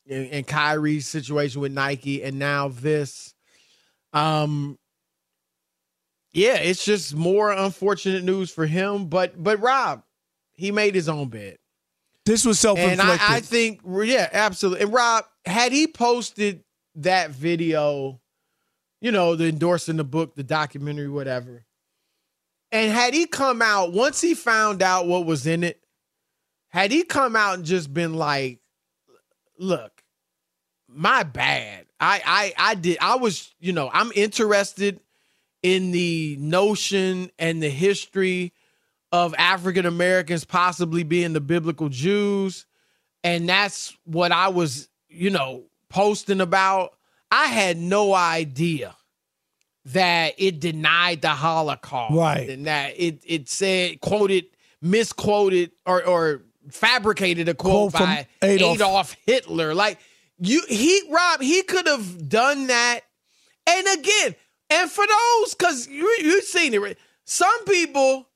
and, 0.08 0.28
and 0.30 0.46
Kyrie's 0.46 1.06
situation 1.06 1.60
with 1.60 1.72
Nike, 1.72 2.22
and 2.22 2.38
now 2.38 2.68
this. 2.68 3.34
Um, 4.12 4.78
yeah, 6.32 6.56
it's 6.56 6.84
just 6.84 7.14
more 7.14 7.50
unfortunate 7.52 8.24
news 8.24 8.50
for 8.50 8.66
him. 8.66 9.06
But 9.06 9.42
but 9.42 9.60
Rob, 9.60 10.02
he 10.52 10.70
made 10.70 10.94
his 10.94 11.08
own 11.08 11.28
bed. 11.28 11.58
This 12.24 12.44
was 12.44 12.58
self 12.58 12.78
inflicted. 12.78 13.00
And 13.00 13.20
I, 13.20 13.36
I 13.36 13.40
think, 13.40 13.80
yeah, 14.04 14.28
absolutely. 14.32 14.84
And 14.84 14.92
Rob, 14.92 15.24
had 15.44 15.72
he 15.72 15.86
posted 15.86 16.62
that 16.96 17.30
video, 17.30 18.20
you 19.00 19.12
know, 19.12 19.36
the 19.36 19.48
endorsing 19.48 19.96
the 19.96 20.04
book, 20.04 20.34
the 20.34 20.42
documentary, 20.42 21.08
whatever, 21.08 21.64
and 22.70 22.92
had 22.92 23.14
he 23.14 23.26
come 23.26 23.62
out 23.62 23.92
once 23.92 24.20
he 24.20 24.34
found 24.34 24.82
out 24.82 25.06
what 25.06 25.26
was 25.26 25.46
in 25.46 25.64
it, 25.64 25.80
had 26.68 26.90
he 26.90 27.04
come 27.04 27.36
out 27.36 27.54
and 27.54 27.64
just 27.64 27.92
been 27.92 28.14
like, 28.14 28.60
"Look, 29.58 30.02
my 30.88 31.22
bad. 31.22 31.86
I 32.00 32.22
I 32.24 32.70
I 32.70 32.74
did. 32.74 32.98
I 33.00 33.16
was, 33.16 33.54
you 33.60 33.72
know, 33.72 33.90
I'm 33.92 34.12
interested 34.14 35.00
in 35.62 35.90
the 35.90 36.36
notion 36.38 37.30
and 37.38 37.62
the 37.62 37.70
history." 37.70 38.52
of 39.12 39.34
African 39.36 39.84
Americans 39.84 40.44
possibly 40.44 41.02
being 41.02 41.34
the 41.34 41.40
biblical 41.40 41.90
Jews. 41.90 42.64
And 43.22 43.48
that's 43.48 43.96
what 44.04 44.32
I 44.32 44.48
was, 44.48 44.88
you 45.08 45.30
know, 45.30 45.64
posting 45.92 46.40
about. 46.40 46.94
I 47.30 47.46
had 47.46 47.76
no 47.78 48.14
idea 48.14 48.96
that 49.86 50.34
it 50.38 50.60
denied 50.60 51.22
the 51.22 51.30
Holocaust. 51.30 52.14
Right. 52.14 52.48
And 52.48 52.66
that 52.66 52.94
it 52.96 53.22
it 53.26 53.48
said, 53.48 54.00
quoted, 54.00 54.46
misquoted, 54.80 55.72
or 55.86 56.04
or 56.04 56.42
fabricated 56.70 57.48
a 57.48 57.54
quote, 57.54 57.92
quote 57.92 58.02
by 58.02 58.26
Adolf. 58.42 58.76
Adolf 58.76 59.16
Hitler. 59.26 59.74
Like 59.74 59.98
you 60.38 60.62
he 60.68 61.02
Rob, 61.10 61.40
he 61.40 61.62
could 61.62 61.86
have 61.86 62.28
done 62.28 62.68
that. 62.68 63.00
And 63.66 63.86
again, 63.98 64.34
and 64.70 64.90
for 64.90 65.04
those, 65.06 65.54
because 65.54 65.88
you 65.88 66.16
you've 66.20 66.44
seen 66.44 66.74
it, 66.74 66.98
some 67.24 67.64
people 67.64 68.28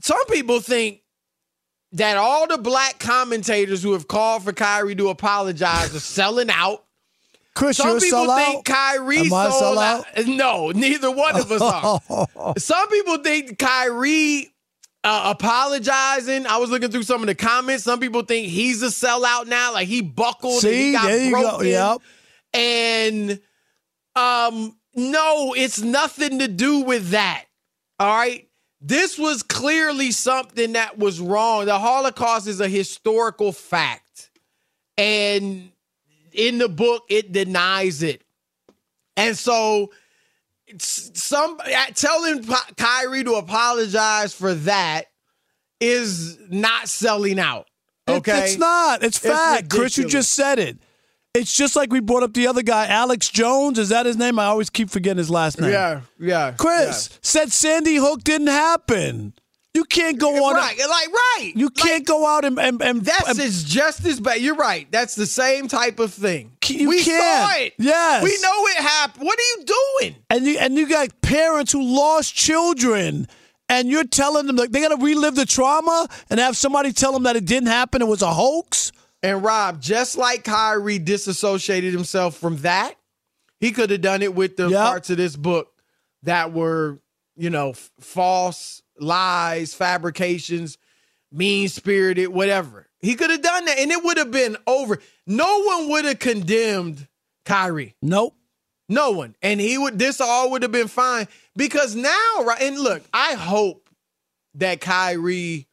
some 0.00 0.24
people 0.26 0.60
think 0.60 1.02
that 1.92 2.16
all 2.16 2.46
the 2.46 2.58
black 2.58 2.98
commentators 2.98 3.82
who 3.82 3.92
have 3.92 4.08
called 4.08 4.44
for 4.44 4.52
Kyrie 4.52 4.94
to 4.96 5.08
apologize 5.08 5.94
are 5.94 6.00
selling 6.00 6.50
out. 6.50 6.84
Chris, 7.54 7.78
Some 7.78 7.98
people 7.98 8.26
think 8.36 8.58
out? 8.58 8.64
Kyrie 8.64 9.28
sold 9.28 9.78
out. 9.78 10.06
out. 10.16 10.26
No, 10.26 10.70
neither 10.70 11.10
one 11.10 11.36
of 11.36 11.50
us 11.50 11.60
are. 11.60 12.54
Some 12.58 12.88
people 12.88 13.18
think 13.18 13.58
Kyrie 13.58 14.52
uh, 15.02 15.34
apologizing. 15.36 16.46
I 16.46 16.58
was 16.58 16.70
looking 16.70 16.90
through 16.90 17.02
some 17.02 17.22
of 17.22 17.26
the 17.26 17.34
comments. 17.34 17.84
Some 17.84 18.00
people 18.00 18.22
think 18.22 18.48
he's 18.48 18.82
a 18.82 18.86
sellout 18.86 19.46
now, 19.46 19.72
like 19.72 19.88
he 19.88 20.00
buckled 20.00 20.60
See, 20.60 20.68
and 20.68 20.76
he 20.78 20.92
got 20.92 21.02
there 21.04 21.24
you 21.24 21.30
broken. 21.32 21.58
Go. 21.58 21.64
Yep. 21.64 22.00
And 22.52 23.40
um, 24.14 24.76
no, 24.94 25.54
it's 25.56 25.80
nothing 25.80 26.38
to 26.40 26.48
do 26.48 26.80
with 26.80 27.10
that. 27.10 27.44
All 27.98 28.14
right. 28.16 28.48
This 28.80 29.18
was 29.18 29.42
clearly 29.42 30.10
something 30.10 30.72
that 30.72 30.98
was 30.98 31.20
wrong. 31.20 31.66
The 31.66 31.78
Holocaust 31.78 32.46
is 32.46 32.60
a 32.60 32.68
historical 32.68 33.52
fact. 33.52 34.30
And 34.96 35.70
in 36.32 36.58
the 36.58 36.68
book, 36.68 37.04
it 37.08 37.32
denies 37.32 38.02
it. 38.02 38.22
And 39.16 39.36
so, 39.36 39.92
some 40.78 41.58
uh, 41.60 41.86
telling 41.94 42.46
Kyrie 42.76 43.24
to 43.24 43.34
apologize 43.34 44.32
for 44.32 44.54
that 44.54 45.06
is 45.80 46.38
not 46.48 46.88
selling 46.88 47.38
out. 47.38 47.66
Okay, 48.08 48.44
it's 48.44 48.58
not. 48.58 49.02
It's 49.02 49.18
fact, 49.18 49.66
it's 49.66 49.74
Chris. 49.74 49.98
You 49.98 50.08
just 50.08 50.32
said 50.32 50.58
it. 50.58 50.78
It's 51.32 51.56
just 51.56 51.76
like 51.76 51.92
we 51.92 52.00
brought 52.00 52.24
up 52.24 52.34
the 52.34 52.48
other 52.48 52.62
guy, 52.62 52.86
Alex 52.88 53.28
Jones. 53.28 53.78
Is 53.78 53.90
that 53.90 54.04
his 54.04 54.16
name? 54.16 54.40
I 54.40 54.46
always 54.46 54.68
keep 54.68 54.90
forgetting 54.90 55.18
his 55.18 55.30
last 55.30 55.60
name. 55.60 55.70
Yeah, 55.70 56.00
yeah. 56.18 56.54
Chris 56.58 57.08
yeah. 57.10 57.18
said 57.22 57.52
Sandy 57.52 57.96
Hook 57.96 58.24
didn't 58.24 58.48
happen. 58.48 59.34
You 59.72 59.84
can't 59.84 60.18
go 60.18 60.28
on. 60.46 60.56
Right, 60.56 60.76
like 60.76 61.08
right. 61.08 61.52
You 61.54 61.70
can't 61.70 62.00
like, 62.00 62.06
go 62.06 62.26
out 62.26 62.44
and 62.44 62.58
and, 62.58 62.82
and 62.82 63.02
that's 63.02 63.38
is 63.38 63.62
just 63.62 64.04
as 64.06 64.18
bad. 64.18 64.40
You're 64.40 64.56
right. 64.56 64.90
That's 64.90 65.14
the 65.14 65.26
same 65.26 65.68
type 65.68 66.00
of 66.00 66.12
thing. 66.12 66.50
We 66.68 67.00
can't. 67.04 67.48
saw 67.48 67.62
it. 67.62 67.74
Yes, 67.78 68.24
we 68.24 68.36
know 68.42 68.66
it 68.66 68.78
happened. 68.78 69.24
What 69.24 69.38
are 69.38 69.42
you 69.42 69.64
doing? 70.00 70.16
And 70.30 70.44
you 70.44 70.58
and 70.58 70.74
you 70.76 70.88
got 70.88 71.20
parents 71.22 71.70
who 71.70 71.82
lost 71.82 72.34
children. 72.34 73.28
And 73.68 73.88
you're 73.88 74.02
telling 74.02 74.48
them 74.48 74.56
like 74.56 74.72
they 74.72 74.80
got 74.80 74.88
to 74.88 74.96
relive 74.96 75.36
the 75.36 75.46
trauma 75.46 76.08
and 76.28 76.40
have 76.40 76.56
somebody 76.56 76.92
tell 76.92 77.12
them 77.12 77.22
that 77.22 77.36
it 77.36 77.44
didn't 77.44 77.68
happen, 77.68 78.02
it 78.02 78.08
was 78.08 78.20
a 78.20 78.32
hoax. 78.32 78.90
And 79.22 79.42
Rob, 79.42 79.80
just 79.80 80.16
like 80.16 80.44
Kyrie 80.44 80.98
disassociated 80.98 81.92
himself 81.92 82.36
from 82.36 82.58
that, 82.58 82.94
he 83.58 83.72
could 83.72 83.90
have 83.90 84.00
done 84.00 84.22
it 84.22 84.34
with 84.34 84.56
the 84.56 84.68
yep. 84.68 84.80
parts 84.80 85.10
of 85.10 85.18
this 85.18 85.36
book 85.36 85.68
that 86.22 86.52
were, 86.52 86.98
you 87.36 87.50
know, 87.50 87.70
f- 87.70 87.90
false, 88.00 88.82
lies, 88.98 89.74
fabrications, 89.74 90.78
mean 91.30 91.68
spirited, 91.68 92.28
whatever. 92.28 92.88
He 93.00 93.14
could 93.14 93.30
have 93.30 93.42
done 93.42 93.66
that 93.66 93.78
and 93.78 93.90
it 93.90 94.02
would 94.02 94.16
have 94.16 94.30
been 94.30 94.56
over. 94.66 94.98
No 95.26 95.62
one 95.62 95.90
would 95.90 96.04
have 96.06 96.18
condemned 96.18 97.06
Kyrie. 97.44 97.94
Nope. 98.02 98.34
No 98.88 99.12
one. 99.12 99.36
And 99.42 99.60
he 99.60 99.78
would 99.78 99.98
this 99.98 100.20
all 100.20 100.50
would 100.50 100.62
have 100.62 100.72
been 100.72 100.88
fine 100.88 101.28
because 101.54 101.94
now, 101.94 102.44
right? 102.44 102.60
And 102.60 102.78
look, 102.78 103.02
I 103.12 103.34
hope 103.34 103.88
that 104.54 104.80
Kyrie 104.80 105.68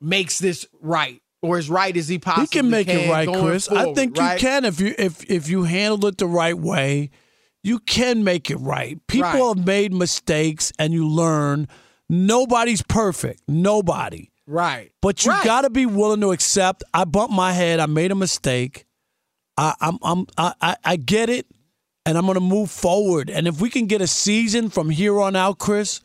makes 0.00 0.38
this 0.38 0.66
right 0.80 1.22
or 1.42 1.58
as 1.58 1.70
right 1.70 1.96
as 1.96 2.08
he 2.08 2.18
possibly 2.18 2.46
can. 2.46 2.64
He 2.64 2.70
can 2.70 2.70
make 2.70 2.86
can 2.86 3.00
it 3.00 3.10
right, 3.10 3.28
Chris. 3.28 3.66
Forward, 3.66 3.88
I 3.88 3.94
think 3.94 4.16
right? 4.18 4.34
you 4.34 4.48
can 4.48 4.64
if 4.64 4.80
you 4.80 4.94
if 4.98 5.28
if 5.30 5.48
you 5.48 5.64
handle 5.64 6.06
it 6.06 6.18
the 6.18 6.26
right 6.26 6.58
way. 6.58 7.10
You 7.62 7.78
can 7.78 8.24
make 8.24 8.50
it 8.50 8.56
right. 8.56 8.98
People 9.06 9.28
right. 9.28 9.56
have 9.58 9.66
made 9.66 9.92
mistakes, 9.92 10.72
and 10.78 10.94
you 10.94 11.06
learn. 11.06 11.68
Nobody's 12.08 12.82
perfect. 12.82 13.42
Nobody. 13.46 14.30
Right. 14.46 14.90
But 15.02 15.24
you 15.24 15.30
right. 15.30 15.44
got 15.44 15.62
to 15.62 15.70
be 15.70 15.86
willing 15.86 16.22
to 16.22 16.32
accept. 16.32 16.82
I 16.92 17.04
bumped 17.04 17.34
my 17.34 17.52
head. 17.52 17.78
I 17.78 17.86
made 17.86 18.10
a 18.10 18.14
mistake. 18.14 18.86
I, 19.56 19.74
I'm, 19.80 19.98
I'm, 20.02 20.26
I, 20.38 20.76
I 20.82 20.96
get 20.96 21.28
it, 21.28 21.46
and 22.06 22.16
I'm 22.16 22.24
going 22.24 22.34
to 22.34 22.40
move 22.40 22.70
forward. 22.70 23.28
And 23.28 23.46
if 23.46 23.60
we 23.60 23.68
can 23.68 23.86
get 23.86 24.00
a 24.00 24.06
season 24.06 24.70
from 24.70 24.88
here 24.88 25.20
on 25.20 25.36
out, 25.36 25.58
Chris, 25.58 26.00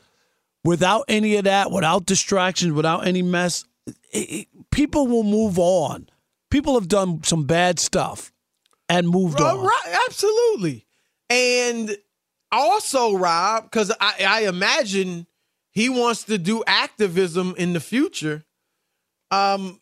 without 0.64 1.06
any 1.08 1.38
of 1.38 1.46
that, 1.46 1.72
without 1.72 2.06
distractions, 2.06 2.74
without 2.74 3.08
any 3.08 3.22
mess, 3.22 3.64
it, 4.12 4.48
people 4.72 5.08
will 5.08 5.24
move 5.24 5.60
on. 5.60 6.10
People 6.50 6.76
have 6.76 6.88
done 6.88 7.24
some 7.24 7.46
bad 7.46 7.80
stuff 7.80 8.32
and 8.90 9.10
moved 9.10 9.40
uh, 9.40 9.58
on. 9.58 9.66
Right, 9.66 9.98
absolutely. 10.08 10.86
And 11.30 11.98
also, 12.52 13.16
Rob, 13.16 13.64
because 13.64 13.92
I, 14.00 14.26
I, 14.28 14.42
imagine 14.48 15.28
he 15.72 15.90
wants 15.90 16.24
to 16.26 16.38
do 16.38 16.64
activism 16.66 17.56
in 17.58 17.74
the 17.74 17.80
future. 17.80 18.46
Um, 19.32 19.82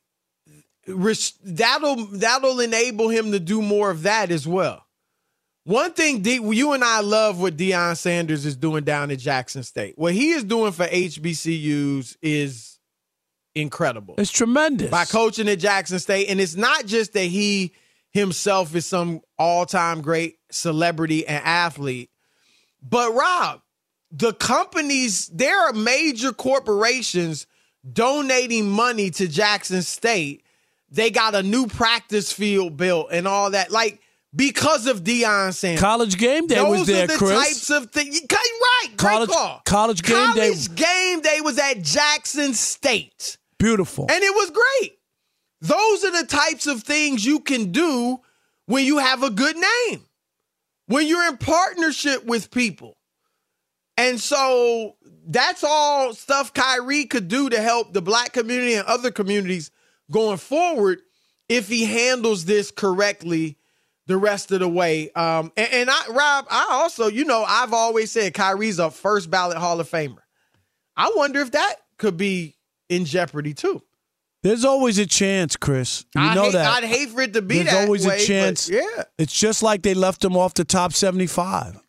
that'll 0.87 2.05
that'll 2.07 2.59
enable 2.59 3.09
him 3.09 3.31
to 3.33 3.39
do 3.39 3.61
more 3.61 3.91
of 3.91 4.03
that 4.03 4.31
as 4.31 4.47
well. 4.47 4.85
One 5.65 5.93
thing, 5.93 6.21
D, 6.21 6.39
you 6.41 6.73
and 6.73 6.83
I 6.83 6.99
love 6.99 7.39
what 7.39 7.55
Deion 7.55 7.95
Sanders 7.95 8.45
is 8.45 8.55
doing 8.55 8.83
down 8.83 9.11
at 9.11 9.19
Jackson 9.19 9.63
State. 9.63 9.97
What 9.97 10.13
he 10.13 10.31
is 10.31 10.43
doing 10.43 10.73
for 10.73 10.85
HBCUs 10.85 12.17
is 12.21 12.79
incredible. 13.55 14.15
It's 14.17 14.31
tremendous. 14.31 14.89
By 14.89 15.05
coaching 15.05 15.47
at 15.49 15.59
Jackson 15.59 15.99
State. 15.99 16.29
And 16.29 16.39
it's 16.39 16.55
not 16.55 16.85
just 16.85 17.13
that 17.13 17.25
he 17.25 17.73
himself 18.11 18.75
is 18.75 18.85
some 18.85 19.21
all 19.37 19.65
time 19.65 20.01
great 20.01 20.37
celebrity 20.51 21.25
and 21.27 21.43
athlete, 21.43 22.09
but 22.81 23.13
Rob, 23.13 23.61
the 24.11 24.33
companies, 24.33 25.27
there 25.29 25.59
are 25.67 25.73
major 25.73 26.31
corporations 26.31 27.47
donating 27.91 28.69
money 28.69 29.09
to 29.09 29.27
Jackson 29.27 29.81
State. 29.81 30.43
They 30.91 31.09
got 31.09 31.33
a 31.33 31.41
new 31.41 31.65
practice 31.65 32.31
field 32.31 32.77
built 32.77 33.07
and 33.11 33.27
all 33.27 33.51
that. 33.51 33.71
Like, 33.71 33.99
because 34.35 34.87
of 34.87 35.03
Deion 35.03 35.53
Sanders. 35.53 35.79
College 35.79 36.17
game 36.17 36.47
day 36.47 36.55
Those 36.55 36.79
was 36.79 36.87
there, 36.87 37.03
are 37.03 37.07
the 37.07 37.17
Chris. 37.17 37.31
types 37.31 37.69
of 37.69 37.91
things. 37.91 38.21
Right, 38.31 38.97
college. 38.97 39.29
College 39.65 40.03
game 40.03 40.15
college 40.15 40.35
day. 40.35 40.49
College 40.49 40.75
game 40.75 41.21
day 41.21 41.41
was 41.41 41.59
at 41.59 41.81
Jackson 41.81 42.53
State. 42.53 43.37
Beautiful. 43.63 44.08
And 44.12 44.21
it 44.21 44.36
was 44.36 44.52
great. 44.52 44.99
Those 45.62 46.04
are 46.04 46.21
the 46.21 46.28
types 46.28 46.67
of 46.67 46.84
things 46.84 47.25
you 47.25 47.40
can 47.40 47.71
do 47.71 48.19
when 48.65 48.83
you 48.83 48.98
have 48.98 49.23
a 49.23 49.29
good 49.29 49.56
name, 49.56 50.04
when 50.87 51.08
you're 51.08 51.29
in 51.29 51.37
partnership 51.37 52.25
with 52.25 52.52
people. 52.52 52.98
And 53.96 54.19
so 54.19 54.98
that's 55.25 55.63
all 55.63 56.13
stuff 56.13 56.54
Kyrie 56.54 57.06
could 57.06 57.29
do 57.29 57.50
to 57.50 57.62
help 57.62 57.94
the 57.94 58.02
black 58.02 58.33
community 58.33 58.73
and 58.73 58.85
other 58.85 59.12
communities 59.12 59.71
going 60.12 60.40
forward 60.40 61.00
if 61.48 61.69
he 61.69 61.85
handles 61.85 62.44
this 62.44 62.69
correctly 62.69 63.58
the 64.08 64.17
rest 64.17 64.52
of 64.52 64.60
the 64.60 64.67
way. 64.67 65.10
Um, 65.12 65.54
and, 65.56 65.71
and 65.71 65.90
I, 65.90 66.02
Rob, 66.10 66.48
I 66.52 66.67
also, 66.69 67.08
you 67.08 67.23
know, 67.23 67.46
I've 67.48 67.71
always 67.71 68.12
said 68.12 68.33
Kyrie's 68.33 68.79
a 68.79 68.92
first 68.92 69.31
ballot 69.31 69.58
Hall 69.58 69.79
of 69.79 69.90
Famer. 69.90 70.17
I 70.98 71.13
wonder 71.15 71.40
if 71.40 71.52
that 71.52 71.75
could 71.98 72.17
be 72.17 72.58
in 72.96 73.06
jeopardy 73.06 73.54
too. 73.54 73.81
There's 74.41 74.65
always 74.65 74.98
a 74.98 75.06
chance, 75.06 75.56
Chris. 75.56 76.04
You 76.15 76.21
I 76.21 76.35
know 76.35 76.44
hate, 76.44 76.52
that. 76.54 76.67
I'd 76.67 76.83
hate 76.83 77.10
for 77.10 77.21
it 77.21 77.33
to 77.33 77.41
be 77.41 77.60
There's 77.60 77.69
that 77.71 77.83
always 77.85 78.06
way, 78.06 78.17
a 78.21 78.25
chance. 78.25 78.69
Yeah, 78.69 78.81
It's 79.17 79.31
just 79.31 79.63
like 79.63 79.83
they 79.83 79.94
left 79.94 80.23
him 80.23 80.35
off 80.35 80.54
the 80.54 80.65
top 80.65 80.91
75. 80.94 81.79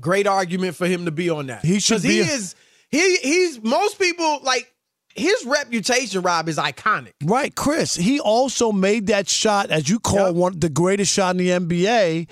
great 0.00 0.26
argument 0.26 0.76
for 0.76 0.86
him 0.86 1.04
to 1.06 1.10
be 1.10 1.30
on 1.30 1.46
that. 1.46 1.64
He 1.64 1.78
should 1.80 2.02
be 2.02 2.08
He 2.08 2.20
a- 2.20 2.24
is. 2.24 2.54
He 2.90 3.16
he's 3.16 3.62
most 3.62 3.98
people 3.98 4.40
like 4.42 4.70
his 5.14 5.44
reputation. 5.46 6.20
Rob 6.22 6.48
is 6.48 6.58
iconic. 6.58 7.12
Right, 7.24 7.54
Chris. 7.54 7.94
He 7.94 8.20
also 8.20 8.70
made 8.72 9.06
that 9.06 9.28
shot, 9.28 9.70
as 9.70 9.88
you 9.88 9.98
call 9.98 10.26
Yep. 10.26 10.34
one 10.34 10.58
the 10.60 10.68
greatest 10.68 11.10
shot 11.12 11.30
in 11.32 11.38
the 11.38 11.50
NBA, 11.52 12.26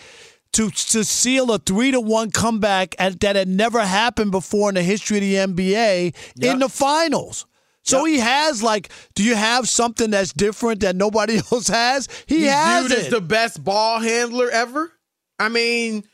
to 0.53 0.71
to 0.71 1.03
seal 1.05 1.51
a 1.53 1.59
three 1.59 1.91
to 1.93 2.01
one 2.01 2.31
comeback 2.31 2.95
at, 2.99 3.21
that 3.21 3.37
had 3.37 3.49
never 3.49 3.81
happened 3.81 4.33
before 4.33 4.69
in 4.69 4.75
the 4.75 4.83
history 4.83 5.17
of 5.19 5.23
the 5.23 5.37
NBA 5.37 6.13
Yep. 6.37 6.53
in 6.55 6.59
the 6.59 6.69
finals. 6.69 7.47
So 7.83 8.05
he 8.05 8.19
has 8.19 8.63
like, 8.63 8.91
do 9.15 9.25
you 9.25 9.35
have 9.35 9.69
something 9.69 10.11
that's 10.11 10.33
different 10.33 10.81
that 10.81 10.95
nobody 10.97 11.37
else 11.53 11.69
has? 11.69 12.09
He 12.27 12.41
He's 12.41 12.51
has 12.51 12.87
viewed 12.87 12.99
it. 12.99 13.05
as 13.07 13.11
the 13.11 13.21
best 13.21 13.63
ball 13.65 13.99
handler 14.01 14.51
ever. 14.51 14.93
I 15.39 15.49
mean, 15.49 16.05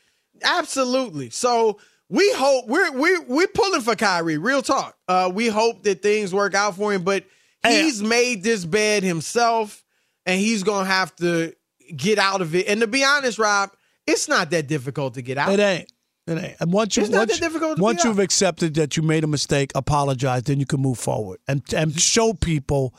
absolutely. 0.43 1.29
So 1.29 1.79
we 2.09 2.31
hope 2.33 2.67
we're 2.67 2.91
we're 2.91 3.21
we're 3.23 3.47
pulling 3.47 3.81
for 3.81 3.95
Kyrie. 3.95 4.37
Real 4.37 4.61
talk. 4.61 4.97
Uh, 5.07 5.29
we 5.33 5.47
hope 5.47 5.83
that 5.83 6.01
things 6.01 6.33
work 6.33 6.53
out 6.55 6.75
for 6.75 6.93
him, 6.93 7.03
but 7.03 7.25
he's 7.67 8.01
made 8.01 8.43
this 8.43 8.63
bed 8.63 9.03
himself, 9.03 9.83
and 10.25 10.39
he's 10.39 10.63
gonna 10.63 10.85
have 10.85 11.13
to 11.17 11.53
get 11.95 12.17
out 12.17 12.41
of 12.41 12.55
it. 12.55 12.67
And 12.67 12.79
to 12.81 12.87
be 12.87 13.03
honest, 13.03 13.37
Rob, 13.39 13.71
it's 14.05 14.29
not 14.29 14.51
that 14.51 14.67
difficult 14.67 15.15
to 15.15 15.21
get 15.21 15.37
out. 15.37 15.51
It 15.51 15.59
ain't. 15.59 15.91
Ain't. 16.27 16.55
And 16.59 16.73
once 16.73 16.97
you 16.97 17.03
It's 17.03 17.11
once, 17.11 17.31
that 17.31 17.39
difficult 17.39 17.77
to 17.77 17.83
once 17.83 18.03
you've 18.03 18.19
accepted 18.19 18.73
that 18.75 18.97
you 18.97 19.03
made 19.03 19.23
a 19.23 19.27
mistake, 19.27 19.71
apologize, 19.75 20.43
then 20.43 20.59
you 20.59 20.65
can 20.65 20.81
move 20.81 20.97
forward 20.97 21.39
and 21.47 21.61
and 21.73 21.99
show 21.99 22.33
people 22.33 22.93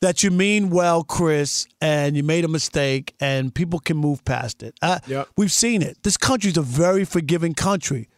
that 0.00 0.22
you 0.22 0.30
mean 0.30 0.68
well, 0.70 1.02
Chris, 1.02 1.66
and 1.80 2.14
you 2.16 2.22
made 2.22 2.44
a 2.44 2.48
mistake, 2.48 3.14
and 3.20 3.54
people 3.54 3.78
can 3.78 3.96
move 3.96 4.22
past 4.24 4.62
it. 4.62 4.74
Uh, 4.82 4.98
Yep. 5.06 5.28
We've 5.38 5.52
seen 5.52 5.80
it. 5.80 6.02
This 6.02 6.18
country's 6.18 6.58
a 6.58 6.62
very 6.62 7.06
forgiving 7.06 7.54
country, 7.54 8.10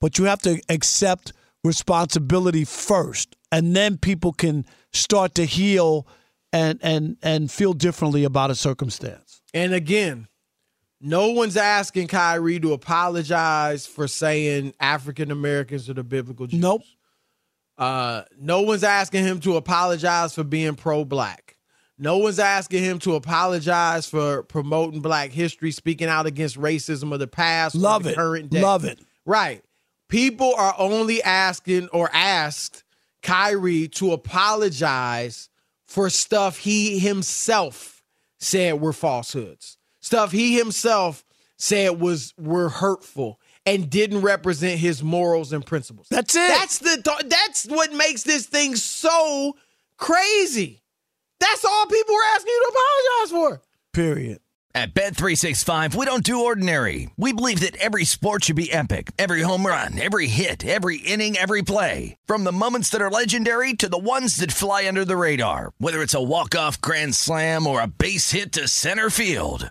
but 0.00 0.18
you 0.18 0.24
have 0.24 0.40
to 0.42 0.60
accept 0.70 1.32
responsibility 1.62 2.64
first, 2.64 3.36
and 3.52 3.74
then 3.76 3.98
people 3.98 4.32
can 4.32 4.64
start 4.92 5.34
to 5.34 5.44
heal 5.44 6.06
and 6.52 6.78
and 6.82 7.16
and 7.22 7.50
feel 7.50 7.72
differently 7.72 8.24
about 8.24 8.50
a 8.50 8.54
circumstance. 8.54 9.42
And 9.52 9.74
again, 9.74 10.28
no 11.04 11.32
one's 11.32 11.58
asking 11.58 12.06
Kyrie 12.06 12.58
to 12.60 12.72
apologize 12.72 13.86
for 13.86 14.08
saying 14.08 14.72
African 14.80 15.30
Americans 15.30 15.90
are 15.90 15.94
the 15.94 16.02
biblical 16.02 16.46
Jews. 16.46 16.58
Nope. 16.58 16.80
Uh, 17.76 18.22
no 18.40 18.62
one's 18.62 18.84
asking 18.84 19.22
him 19.24 19.38
to 19.40 19.56
apologize 19.56 20.34
for 20.34 20.44
being 20.44 20.76
pro-black. 20.76 21.58
No 21.98 22.16
one's 22.16 22.38
asking 22.38 22.82
him 22.82 22.98
to 23.00 23.16
apologize 23.16 24.08
for 24.08 24.44
promoting 24.44 25.00
black 25.00 25.30
history, 25.30 25.72
speaking 25.72 26.08
out 26.08 26.24
against 26.24 26.58
racism 26.58 27.12
of 27.12 27.18
the 27.18 27.26
past, 27.26 27.74
Love 27.74 28.04
the 28.04 28.10
it. 28.10 28.16
current 28.16 28.50
day. 28.50 28.62
Love 28.62 28.86
it. 28.86 28.98
Right. 29.26 29.62
People 30.08 30.54
are 30.56 30.74
only 30.78 31.22
asking 31.22 31.88
or 31.88 32.08
asked 32.14 32.82
Kyrie 33.22 33.88
to 33.88 34.12
apologize 34.12 35.50
for 35.84 36.08
stuff 36.08 36.58
he 36.58 36.98
himself 36.98 38.02
said 38.38 38.80
were 38.80 38.92
falsehoods. 38.92 39.76
Stuff 40.04 40.32
he 40.32 40.58
himself 40.58 41.24
said 41.56 41.98
was 41.98 42.34
were 42.36 42.68
hurtful 42.68 43.40
and 43.64 43.88
didn't 43.88 44.20
represent 44.20 44.78
his 44.78 45.02
morals 45.02 45.50
and 45.50 45.64
principles. 45.64 46.08
That's 46.10 46.34
it. 46.34 46.46
That's 46.48 46.78
the 46.78 47.24
that's 47.26 47.64
what 47.64 47.90
makes 47.94 48.22
this 48.22 48.44
thing 48.44 48.76
so 48.76 49.56
crazy. 49.96 50.82
That's 51.40 51.64
all 51.64 51.86
people 51.86 52.14
were 52.14 52.34
asking 52.34 52.52
you 52.52 52.60
to 52.60 52.72
apologize 52.76 53.30
for. 53.30 53.62
Period. 53.94 54.40
At 54.74 54.92
Bet365, 54.92 55.94
we 55.94 56.04
don't 56.04 56.24
do 56.24 56.44
ordinary. 56.44 57.08
We 57.16 57.32
believe 57.32 57.60
that 57.60 57.76
every 57.76 58.04
sport 58.04 58.44
should 58.44 58.56
be 58.56 58.70
epic. 58.70 59.10
Every 59.18 59.40
home 59.40 59.64
run, 59.64 59.98
every 59.98 60.26
hit, 60.26 60.66
every 60.66 60.98
inning, 60.98 61.38
every 61.38 61.62
play. 61.62 62.16
From 62.26 62.44
the 62.44 62.52
moments 62.52 62.90
that 62.90 63.00
are 63.00 63.10
legendary 63.10 63.72
to 63.74 63.88
the 63.88 63.96
ones 63.96 64.36
that 64.36 64.52
fly 64.52 64.86
under 64.86 65.06
the 65.06 65.16
radar. 65.16 65.72
Whether 65.78 66.02
it's 66.02 66.12
a 66.12 66.22
walk-off 66.22 66.80
grand 66.82 67.14
slam 67.14 67.66
or 67.66 67.80
a 67.80 67.86
base 67.86 68.32
hit 68.32 68.52
to 68.52 68.68
center 68.68 69.08
field. 69.08 69.70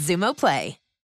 Xumo 0.01 0.33
Play. 0.33 0.80